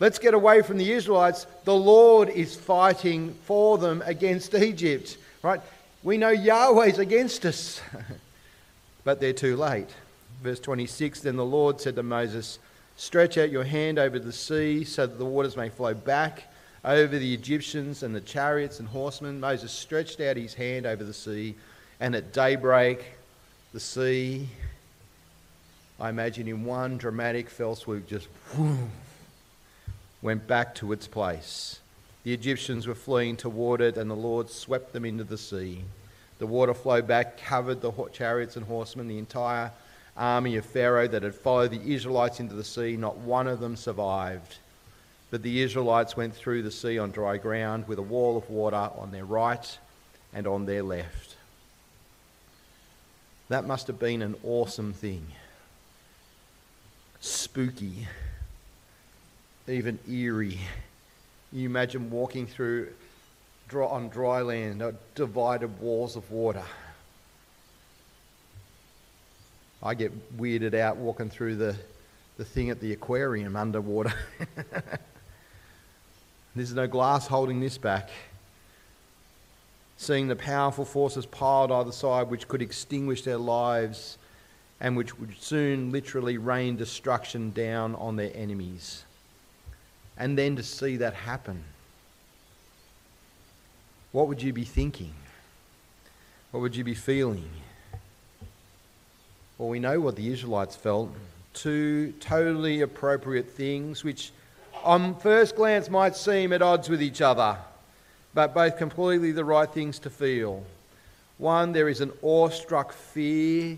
Let's 0.00 0.18
get 0.18 0.34
away 0.34 0.62
from 0.62 0.76
the 0.76 0.90
Israelites. 0.90 1.46
The 1.62 1.74
Lord 1.76 2.30
is 2.30 2.56
fighting 2.56 3.32
for 3.44 3.78
them 3.78 4.02
against 4.06 4.56
Egypt. 4.56 5.16
Right? 5.44 5.60
We 6.02 6.18
know 6.18 6.30
Yahweh's 6.30 6.98
against 6.98 7.46
us. 7.46 7.80
but 9.04 9.20
they're 9.20 9.32
too 9.32 9.54
late. 9.54 9.94
Verse 10.42 10.58
26 10.58 11.20
Then 11.20 11.36
the 11.36 11.44
Lord 11.44 11.80
said 11.80 11.94
to 11.94 12.02
Moses, 12.02 12.58
Stretch 12.96 13.38
out 13.38 13.50
your 13.50 13.62
hand 13.62 14.00
over 14.00 14.18
the 14.18 14.32
sea 14.32 14.82
so 14.82 15.06
that 15.06 15.16
the 15.16 15.24
waters 15.24 15.56
may 15.56 15.68
flow 15.68 15.94
back 15.94 16.48
over 16.84 17.18
the 17.18 17.32
Egyptians 17.32 18.02
and 18.02 18.14
the 18.14 18.20
chariots 18.20 18.78
and 18.78 18.88
horsemen. 18.88 19.40
Moses 19.40 19.72
stretched 19.72 20.20
out 20.20 20.36
his 20.36 20.54
hand 20.54 20.86
over 20.86 21.02
the 21.02 21.14
sea, 21.14 21.54
and 22.00 22.14
at 22.14 22.32
daybreak, 22.32 23.04
the 23.72 23.80
sea, 23.80 24.48
I 25.98 26.10
imagine 26.10 26.46
in 26.46 26.64
one 26.64 26.98
dramatic 26.98 27.48
fell 27.48 27.74
swoop, 27.74 28.06
just 28.06 28.28
whoo, 28.56 28.78
went 30.20 30.46
back 30.46 30.74
to 30.76 30.92
its 30.92 31.06
place. 31.06 31.80
The 32.24 32.32
Egyptians 32.32 32.86
were 32.86 32.94
fleeing 32.94 33.36
toward 33.36 33.80
it, 33.80 33.96
and 33.96 34.10
the 34.10 34.14
Lord 34.14 34.50
swept 34.50 34.92
them 34.92 35.04
into 35.04 35.24
the 35.24 35.38
sea. 35.38 35.84
The 36.38 36.46
water 36.46 36.74
flowed 36.74 37.06
back, 37.06 37.38
covered 37.38 37.80
the 37.80 37.92
chariots 38.12 38.56
and 38.56 38.66
horsemen, 38.66 39.08
the 39.08 39.18
entire 39.18 39.70
army 40.16 40.56
of 40.56 40.64
Pharaoh 40.64 41.08
that 41.08 41.22
had 41.22 41.34
followed 41.34 41.70
the 41.70 41.94
Israelites 41.94 42.40
into 42.40 42.54
the 42.54 42.64
sea. 42.64 42.96
Not 42.96 43.18
one 43.18 43.46
of 43.46 43.60
them 43.60 43.76
survived. 43.76 44.58
But 45.34 45.42
the 45.42 45.62
Israelites 45.62 46.16
went 46.16 46.32
through 46.32 46.62
the 46.62 46.70
sea 46.70 46.96
on 46.96 47.10
dry 47.10 47.38
ground 47.38 47.88
with 47.88 47.98
a 47.98 48.02
wall 48.02 48.36
of 48.36 48.48
water 48.48 48.76
on 48.96 49.10
their 49.10 49.24
right 49.24 49.78
and 50.32 50.46
on 50.46 50.64
their 50.64 50.84
left. 50.84 51.34
That 53.48 53.66
must 53.66 53.88
have 53.88 53.98
been 53.98 54.22
an 54.22 54.36
awesome 54.44 54.92
thing. 54.92 55.26
Spooky, 57.18 58.06
even 59.66 59.98
eerie. 60.08 60.60
You 61.52 61.68
imagine 61.68 62.12
walking 62.12 62.46
through 62.46 62.90
on 63.72 64.10
dry 64.10 64.40
land, 64.40 64.82
uh, 64.82 64.92
divided 65.16 65.80
walls 65.80 66.14
of 66.14 66.30
water. 66.30 66.62
I 69.82 69.94
get 69.94 70.38
weirded 70.38 70.74
out 70.74 70.96
walking 70.96 71.28
through 71.28 71.56
the, 71.56 71.74
the 72.36 72.44
thing 72.44 72.70
at 72.70 72.78
the 72.78 72.92
aquarium 72.92 73.56
underwater. 73.56 74.14
There's 76.56 76.74
no 76.74 76.86
glass 76.86 77.26
holding 77.26 77.60
this 77.60 77.78
back. 77.78 78.10
Seeing 79.96 80.28
the 80.28 80.36
powerful 80.36 80.84
forces 80.84 81.26
piled 81.26 81.72
either 81.72 81.92
side 81.92 82.30
which 82.30 82.46
could 82.46 82.62
extinguish 82.62 83.22
their 83.22 83.38
lives 83.38 84.18
and 84.80 84.96
which 84.96 85.18
would 85.18 85.34
soon 85.40 85.92
literally 85.92 86.36
rain 86.36 86.76
destruction 86.76 87.50
down 87.50 87.94
on 87.96 88.16
their 88.16 88.30
enemies. 88.34 89.04
And 90.16 90.36
then 90.38 90.56
to 90.56 90.62
see 90.62 90.96
that 90.98 91.14
happen. 91.14 91.64
What 94.12 94.28
would 94.28 94.42
you 94.42 94.52
be 94.52 94.64
thinking? 94.64 95.14
What 96.50 96.60
would 96.60 96.76
you 96.76 96.84
be 96.84 96.94
feeling? 96.94 97.50
Well, 99.58 99.68
we 99.68 99.80
know 99.80 100.00
what 100.00 100.16
the 100.16 100.32
Israelites 100.32 100.76
felt. 100.76 101.10
Two 101.52 102.12
totally 102.20 102.80
appropriate 102.80 103.50
things, 103.50 104.04
which 104.04 104.32
on 104.84 105.16
first 105.16 105.56
glance 105.56 105.88
might 105.88 106.14
seem 106.14 106.52
at 106.52 106.62
odds 106.62 106.88
with 106.88 107.02
each 107.02 107.20
other, 107.20 107.56
but 108.34 108.54
both 108.54 108.76
completely 108.76 109.32
the 109.32 109.44
right 109.44 109.68
things 109.68 109.98
to 110.00 110.10
feel. 110.10 110.62
One, 111.38 111.72
there 111.72 111.88
is 111.88 112.00
an 112.00 112.12
awestruck 112.22 112.92
fear 112.92 113.76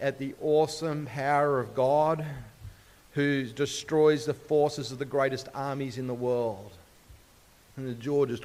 at 0.00 0.18
the 0.18 0.34
awesome 0.42 1.06
power 1.06 1.58
of 1.58 1.74
God 1.74 2.24
who 3.12 3.44
destroys 3.44 4.26
the 4.26 4.34
forces 4.34 4.92
of 4.92 4.98
the 4.98 5.04
greatest 5.04 5.48
armies 5.54 5.98
in 5.98 6.06
the 6.06 6.14
world. 6.14 6.70
And 7.76 7.88
the 7.88 7.94
jaw 7.94 8.26
just. 8.26 8.44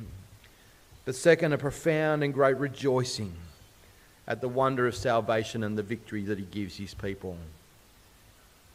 but 1.04 1.14
second, 1.14 1.52
a 1.52 1.58
profound 1.58 2.24
and 2.24 2.32
great 2.32 2.56
rejoicing 2.56 3.34
at 4.26 4.40
the 4.40 4.48
wonder 4.48 4.86
of 4.86 4.96
salvation 4.96 5.62
and 5.62 5.76
the 5.76 5.82
victory 5.82 6.24
that 6.24 6.38
he 6.38 6.44
gives 6.44 6.76
his 6.76 6.94
people. 6.94 7.36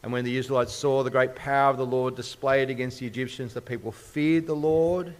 And 0.03 0.11
when 0.11 0.25
the 0.25 0.37
Israelites 0.37 0.73
saw 0.73 1.03
the 1.03 1.11
great 1.11 1.35
power 1.35 1.69
of 1.69 1.77
the 1.77 1.85
Lord 1.85 2.15
displayed 2.15 2.69
against 2.69 2.99
the 2.99 3.05
Egyptians, 3.05 3.53
the 3.53 3.61
people 3.61 3.91
feared 3.91 4.47
the 4.47 4.55
Lord 4.55 5.13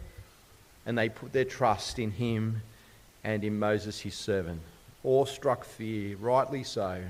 and 0.85 0.97
they 0.97 1.09
put 1.09 1.33
their 1.33 1.45
trust 1.45 1.99
in 1.99 2.11
him 2.11 2.61
and 3.23 3.43
in 3.43 3.59
Moses, 3.59 3.99
his 3.99 4.15
servant. 4.15 4.59
Awestruck 5.03 5.63
fear, 5.63 6.15
rightly 6.17 6.63
so. 6.63 7.01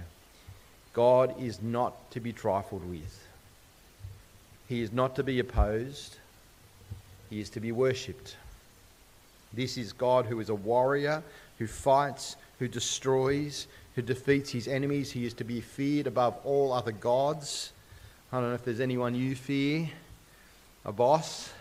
God 0.94 1.34
is 1.42 1.62
not 1.62 2.12
to 2.12 2.20
be 2.20 2.34
trifled 2.34 2.84
with. 2.90 3.28
He 4.68 4.82
is 4.82 4.92
not 4.92 5.16
to 5.16 5.24
be 5.24 5.40
opposed. 5.40 6.18
He 7.30 7.40
is 7.40 7.50
to 7.52 7.62
be 7.62 7.72
worshipped. 7.72 8.36
This 9.54 9.78
is 9.78 9.94
God 9.94 10.26
who 10.26 10.40
is 10.42 10.50
a 10.50 10.56
warrior, 10.56 11.24
who 11.58 11.68
fights, 11.68 12.36
who 12.60 12.68
destroys, 12.68 13.68
who 13.96 14.02
defeats 14.02 14.52
his 14.52 14.68
enemies. 14.68 15.12
He 15.12 15.26
is 15.26 15.34
to 15.36 15.44
be 15.44 15.62
feared 15.62 16.08
above 16.08 16.40
all 16.44 16.72
other 16.74 16.92
gods. 16.92 17.72
I 18.32 18.40
don't 18.40 18.50
know 18.50 18.56
if 18.56 18.64
there's 18.64 18.80
anyone 18.80 19.16
you 19.16 19.36
fear 19.36 19.90
a 20.84 20.92
boss, 20.92 21.52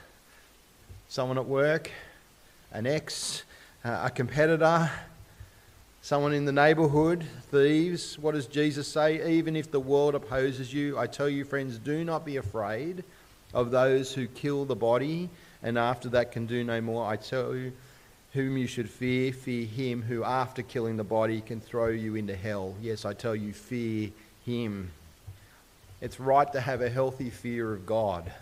someone 1.09 1.37
at 1.37 1.45
work, 1.45 1.91
an 2.73 2.87
ex, 2.87 3.43
a 3.85 4.11
competitor, 4.11 4.91
someone 6.01 6.33
in 6.33 6.47
the 6.47 6.53
neighborhood, 6.53 7.25
thieves. 7.51 8.19
What 8.19 8.35
does 8.35 8.47
Jesus 8.47 8.89
say? 8.89 9.37
Even 9.37 9.57
if 9.57 9.71
the 9.71 9.81
world 9.81 10.15
opposes 10.15 10.73
you, 10.73 10.99
I 10.99 11.07
tell 11.07 11.29
you, 11.29 11.45
friends, 11.45 11.79
do 11.79 12.05
not 12.05 12.25
be 12.25 12.39
afraid 12.39 13.05
of 13.53 13.71
those 13.71 14.15
who 14.15 14.27
kill 14.27 14.65
the 14.65 14.77
body 14.77 15.29
and 15.63 15.77
after 15.77 16.09
that 16.11 16.33
can 16.33 16.47
do 16.47 16.65
no 16.65 16.81
more. 16.81 17.07
I 17.07 17.17
tell 17.17 17.55
you, 17.55 17.73
whom 18.33 18.57
you 18.57 18.67
should 18.67 18.89
fear, 18.89 19.33
fear 19.33 19.67
him 19.67 20.03
who, 20.03 20.23
after 20.23 20.63
killing 20.63 20.97
the 20.97 21.05
body, 21.05 21.41
can 21.41 21.61
throw 21.61 21.89
you 21.89 22.15
into 22.15 22.37
hell. 22.37 22.75
Yes, 22.81 23.05
I 23.05 23.13
tell 23.13 23.35
you, 23.35 23.53
fear 23.53 24.11
him. 24.45 24.93
It's 26.01 26.21
right 26.21 26.51
to 26.53 26.61
have 26.61 26.81
a 26.81 26.89
healthy 26.89 27.31
fear 27.31 27.73
of 27.73 27.87
God. 27.87 28.33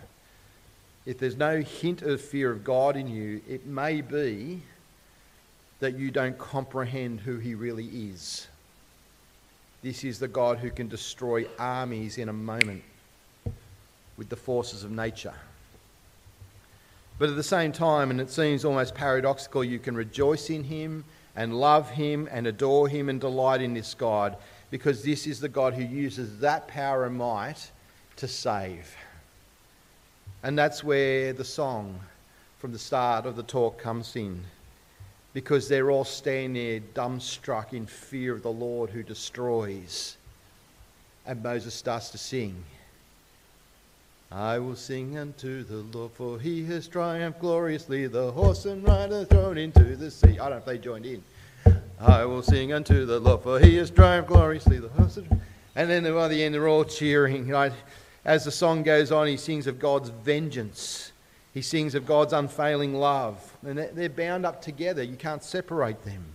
If 1.05 1.17
there's 1.17 1.37
no 1.37 1.61
hint 1.61 2.03
of 2.03 2.21
fear 2.21 2.51
of 2.51 2.63
God 2.63 2.95
in 2.95 3.07
you, 3.07 3.41
it 3.49 3.65
may 3.65 4.01
be 4.01 4.61
that 5.79 5.97
you 5.97 6.11
don't 6.11 6.37
comprehend 6.37 7.21
who 7.21 7.37
he 7.37 7.55
really 7.55 7.85
is. 7.85 8.47
This 9.81 10.03
is 10.03 10.19
the 10.19 10.27
God 10.27 10.59
who 10.59 10.69
can 10.69 10.87
destroy 10.87 11.47
armies 11.57 12.17
in 12.17 12.29
a 12.29 12.33
moment 12.33 12.83
with 14.17 14.29
the 14.29 14.35
forces 14.35 14.83
of 14.83 14.91
nature. 14.91 15.33
But 17.19 17.29
at 17.29 17.35
the 17.35 17.43
same 17.43 17.73
time, 17.73 18.11
and 18.11 18.21
it 18.21 18.31
seems 18.31 18.63
almost 18.63 18.95
paradoxical, 18.95 19.61
you 19.63 19.77
can 19.77 19.93
rejoice 19.93 20.49
in 20.49 20.63
him 20.63 21.03
and 21.35 21.59
love 21.59 21.91
him 21.91 22.29
and 22.31 22.47
adore 22.47 22.87
him 22.87 23.09
and 23.09 23.19
delight 23.19 23.61
in 23.61 23.73
this 23.73 23.93
God 23.93 24.37
because 24.71 25.03
this 25.03 25.27
is 25.27 25.41
the 25.41 25.49
God 25.49 25.73
who 25.73 25.83
uses 25.83 26.39
that 26.39 26.67
power 26.69 27.05
and 27.05 27.17
might 27.17 27.71
to 28.15 28.27
save. 28.27 28.95
And 30.43 30.57
that's 30.57 30.81
where 30.81 31.33
the 31.33 31.43
song 31.43 31.99
from 32.57 32.71
the 32.71 32.79
start 32.79 33.25
of 33.25 33.35
the 33.35 33.43
talk 33.43 33.77
comes 33.77 34.15
in 34.15 34.41
because 35.33 35.67
they're 35.67 35.91
all 35.91 36.05
standing 36.05 36.53
there 36.53 36.79
dumbstruck 36.93 37.73
in 37.73 37.85
fear 37.85 38.33
of 38.33 38.43
the 38.43 38.51
Lord 38.51 38.89
who 38.89 39.03
destroys. 39.03 40.15
And 41.25 41.43
Moses 41.43 41.73
starts 41.73 42.09
to 42.11 42.17
sing. 42.17 42.63
I 44.31 44.59
will 44.59 44.75
sing 44.75 45.17
unto 45.17 45.63
the 45.63 45.77
Lord, 45.97 46.11
for 46.11 46.39
he 46.39 46.63
has 46.65 46.87
triumphed 46.87 47.39
gloriously, 47.39 48.05
the 48.05 48.31
horse 48.31 48.65
and 48.65 48.87
rider 48.87 49.25
thrown 49.25 49.57
into 49.57 49.95
the 49.95 50.11
sea. 50.11 50.37
I 50.37 50.49
don't 50.49 50.51
know 50.51 50.57
if 50.57 50.65
they 50.65 50.77
joined 50.77 51.07
in. 51.07 51.23
I 51.99 52.25
will 52.25 52.43
sing 52.43 52.71
unto 52.71 53.07
the 53.07 53.19
Lord, 53.19 53.41
for 53.41 53.59
he 53.59 53.75
has 53.77 53.89
triumphed 53.89 54.29
gloriously, 54.29 54.77
the 54.77 54.89
horse 54.89 55.17
and... 55.17 55.41
And 55.75 55.89
then 55.89 56.03
by 56.13 56.27
the 56.27 56.43
end, 56.43 56.53
they're 56.53 56.67
all 56.67 56.83
cheering. 56.83 57.47
Right? 57.47 57.71
As 58.25 58.43
the 58.45 58.51
song 58.51 58.83
goes 58.83 59.11
on, 59.11 59.27
he 59.27 59.37
sings 59.37 59.65
of 59.65 59.79
God's 59.79 60.09
vengeance. 60.09 61.11
He 61.53 61.61
sings 61.61 61.95
of 61.95 62.05
God's 62.05 62.33
unfailing 62.33 62.93
love. 62.93 63.57
And 63.65 63.77
they're 63.77 64.09
bound 64.09 64.45
up 64.45 64.61
together. 64.61 65.01
You 65.01 65.15
can't 65.15 65.43
separate 65.43 66.03
them. 66.03 66.25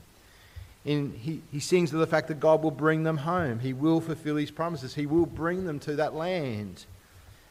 In, 0.85 1.13
he, 1.13 1.43
he 1.53 1.61
sings 1.61 1.93
of 1.93 2.01
the 2.01 2.07
fact 2.07 2.29
that 2.29 2.41
God 2.41 2.63
will 2.63 2.71
bring 2.71 3.03
them 3.03 3.19
home. 3.19 3.59
He 3.61 3.73
will 3.73 4.01
fulfill 4.01 4.37
his 4.37 4.51
promises. 4.51 4.95
He 4.95 5.07
will 5.07 5.27
bring 5.27 5.65
them 5.67 5.79
to 5.81 5.95
that 5.97 6.15
land 6.15 6.87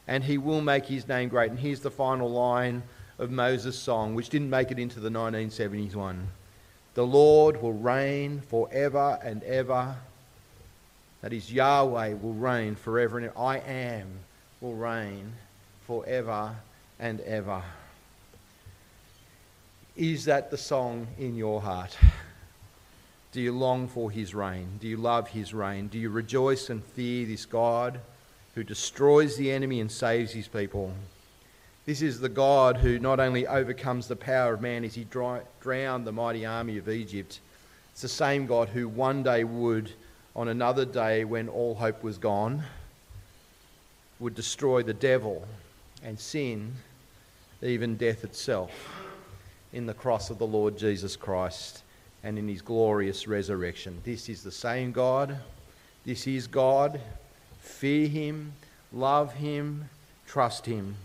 and 0.07 0.23
he 0.23 0.37
will 0.37 0.61
make 0.61 0.85
his 0.85 1.07
name 1.07 1.29
great. 1.29 1.51
And 1.51 1.59
here's 1.59 1.79
the 1.79 1.91
final 1.91 2.29
line 2.29 2.83
of 3.19 3.31
Moses' 3.31 3.77
song, 3.77 4.15
which 4.15 4.29
didn't 4.29 4.49
make 4.49 4.71
it 4.71 4.79
into 4.79 4.99
the 4.99 5.09
1970s 5.09 5.95
one. 5.95 6.27
The 6.93 7.05
Lord 7.05 7.61
will 7.61 7.73
reign 7.73 8.41
forever 8.41 9.19
and 9.23 9.43
ever. 9.43 9.95
That 11.21 11.33
is, 11.33 11.51
Yahweh 11.51 12.13
will 12.15 12.33
reign 12.33 12.75
forever 12.75 13.17
and 13.17 13.27
ever. 13.27 13.39
I 13.39 13.57
am 13.57 14.07
will 14.61 14.75
reign 14.75 15.33
forever 15.87 16.55
and 16.99 17.19
ever. 17.21 17.63
Is 19.95 20.25
that 20.25 20.51
the 20.51 20.57
song 20.57 21.07
in 21.17 21.35
your 21.35 21.61
heart? 21.61 21.97
Do 23.31 23.41
you 23.41 23.51
long 23.51 23.87
for 23.87 24.11
his 24.11 24.35
reign? 24.35 24.77
Do 24.79 24.87
you 24.87 24.97
love 24.97 25.29
his 25.29 25.53
reign? 25.53 25.87
Do 25.87 25.97
you 25.97 26.09
rejoice 26.09 26.69
and 26.69 26.83
fear 26.83 27.25
this 27.25 27.45
God? 27.45 27.99
Who 28.55 28.63
destroys 28.63 29.35
the 29.35 29.51
enemy 29.51 29.79
and 29.79 29.91
saves 29.91 30.31
his 30.31 30.47
people. 30.47 30.93
This 31.85 32.01
is 32.01 32.19
the 32.19 32.29
God 32.29 32.77
who 32.77 32.99
not 32.99 33.19
only 33.19 33.45
overcomes 33.45 34.07
the 34.07 34.15
power 34.15 34.53
of 34.53 34.61
man 34.61 34.83
as 34.83 34.95
he 34.95 35.05
drowned 35.05 36.07
the 36.07 36.11
mighty 36.11 36.45
army 36.45 36.77
of 36.77 36.87
Egypt, 36.87 37.39
it's 37.91 38.01
the 38.01 38.07
same 38.07 38.45
God 38.45 38.69
who 38.69 38.87
one 38.87 39.21
day 39.23 39.43
would, 39.43 39.91
on 40.35 40.47
another 40.47 40.85
day 40.85 41.25
when 41.25 41.49
all 41.49 41.75
hope 41.75 42.03
was 42.03 42.17
gone, 42.17 42.63
would 44.19 44.35
destroy 44.35 44.81
the 44.81 44.93
devil 44.93 45.45
and 46.03 46.17
sin, 46.19 46.73
even 47.61 47.97
death 47.97 48.23
itself, 48.23 48.71
in 49.73 49.85
the 49.85 49.93
cross 49.93 50.29
of 50.29 50.37
the 50.37 50.47
Lord 50.47 50.77
Jesus 50.77 51.15
Christ 51.15 51.83
and 52.23 52.39
in 52.39 52.47
his 52.47 52.61
glorious 52.61 53.27
resurrection. 53.27 53.99
This 54.05 54.29
is 54.29 54.43
the 54.43 54.51
same 54.51 54.91
God. 54.91 55.37
This 56.05 56.27
is 56.27 56.47
God 56.47 57.01
Fear 57.63 58.07
him, 58.09 58.53
love 58.91 59.33
him, 59.33 59.89
trust 60.27 60.65
him. 60.65 60.95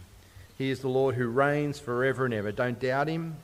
He 0.58 0.70
is 0.70 0.80
the 0.80 0.88
Lord 0.88 1.14
who 1.14 1.28
reigns 1.28 1.78
forever 1.78 2.24
and 2.24 2.34
ever. 2.34 2.50
Don't 2.50 2.80
doubt 2.80 3.08
him. 3.08 3.36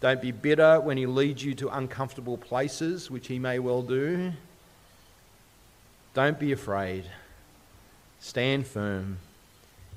Don't 0.00 0.20
be 0.20 0.32
bitter 0.32 0.80
when 0.80 0.96
he 0.96 1.06
leads 1.06 1.44
you 1.44 1.54
to 1.56 1.68
uncomfortable 1.68 2.38
places, 2.38 3.10
which 3.10 3.28
he 3.28 3.38
may 3.38 3.58
well 3.58 3.82
do. 3.82 4.32
Don't 6.14 6.40
be 6.40 6.52
afraid. 6.52 7.04
Stand 8.20 8.66
firm 8.66 9.18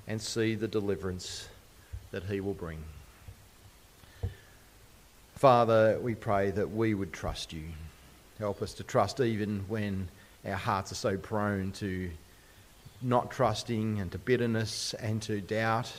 and 0.06 0.21
see 0.21 0.56
the 0.56 0.67
deliverance 0.67 1.47
that 2.12 2.24
he 2.24 2.41
will 2.41 2.54
bring. 2.54 2.84
Father, 5.36 5.97
we 6.02 6.13
pray 6.13 6.52
that 6.52 6.71
we 6.71 6.93
would 6.93 7.13
trust 7.13 7.54
you. 7.54 7.63
Help 8.38 8.62
us 8.62 8.74
to 8.74 8.84
trust 8.84 9.21
even 9.21 9.63
when 9.69 10.10
our 10.45 10.56
hearts 10.56 10.91
are 10.91 10.95
so 10.95 11.17
prone 11.17 11.71
to 11.73 12.10
not 13.01 13.32
trusting 13.32 13.99
and 13.99 14.12
to 14.12 14.17
bitterness 14.17 14.93
and 14.95 15.21
to 15.23 15.41
doubt. 15.41 15.91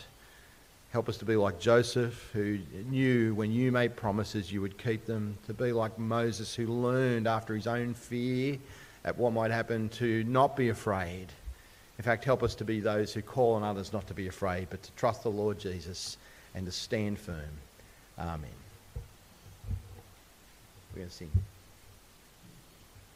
Help 0.92 1.09
us 1.09 1.16
to 1.18 1.24
be 1.24 1.37
like 1.37 1.59
Joseph, 1.59 2.31
who 2.33 2.59
knew 2.90 3.35
when 3.35 3.50
you 3.50 3.72
made 3.72 3.96
promises 3.96 4.52
you 4.52 4.61
would 4.61 4.76
keep 4.76 5.07
them, 5.07 5.38
to 5.46 5.55
be 5.55 5.72
like 5.72 5.98
Moses, 5.98 6.55
who 6.55 6.66
learned 6.66 7.26
after 7.26 7.55
his 7.55 7.66
own 7.66 7.94
fear 7.94 8.59
at 9.05 9.16
what 9.16 9.33
might 9.33 9.50
happen 9.50 9.88
to 9.88 10.22
not 10.24 10.57
be 10.57 10.68
afraid. 10.68 11.28
In 11.98 12.05
fact, 12.05 12.24
help 12.24 12.42
us 12.42 12.55
to 12.57 12.64
be 12.64 12.81
those 12.81 13.12
who 13.12 13.22
call 13.22 13.55
on 13.55 13.62
others 13.62 13.92
not 13.92 14.07
to 14.09 14.14
be 14.14 14.28
afraid, 14.28 14.68
but 14.70 14.83
to 14.83 14.90
trust 14.92 15.22
the 15.22 15.31
Lord 15.31 15.59
Jesus 15.59 16.16
and 16.55 16.66
to 16.66 16.72
stand 16.72 17.18
firm. 17.18 17.37
Amen. 18.18 18.40
We're 20.92 21.00
going 21.00 21.09
to 21.09 21.14
sing. 21.14 21.31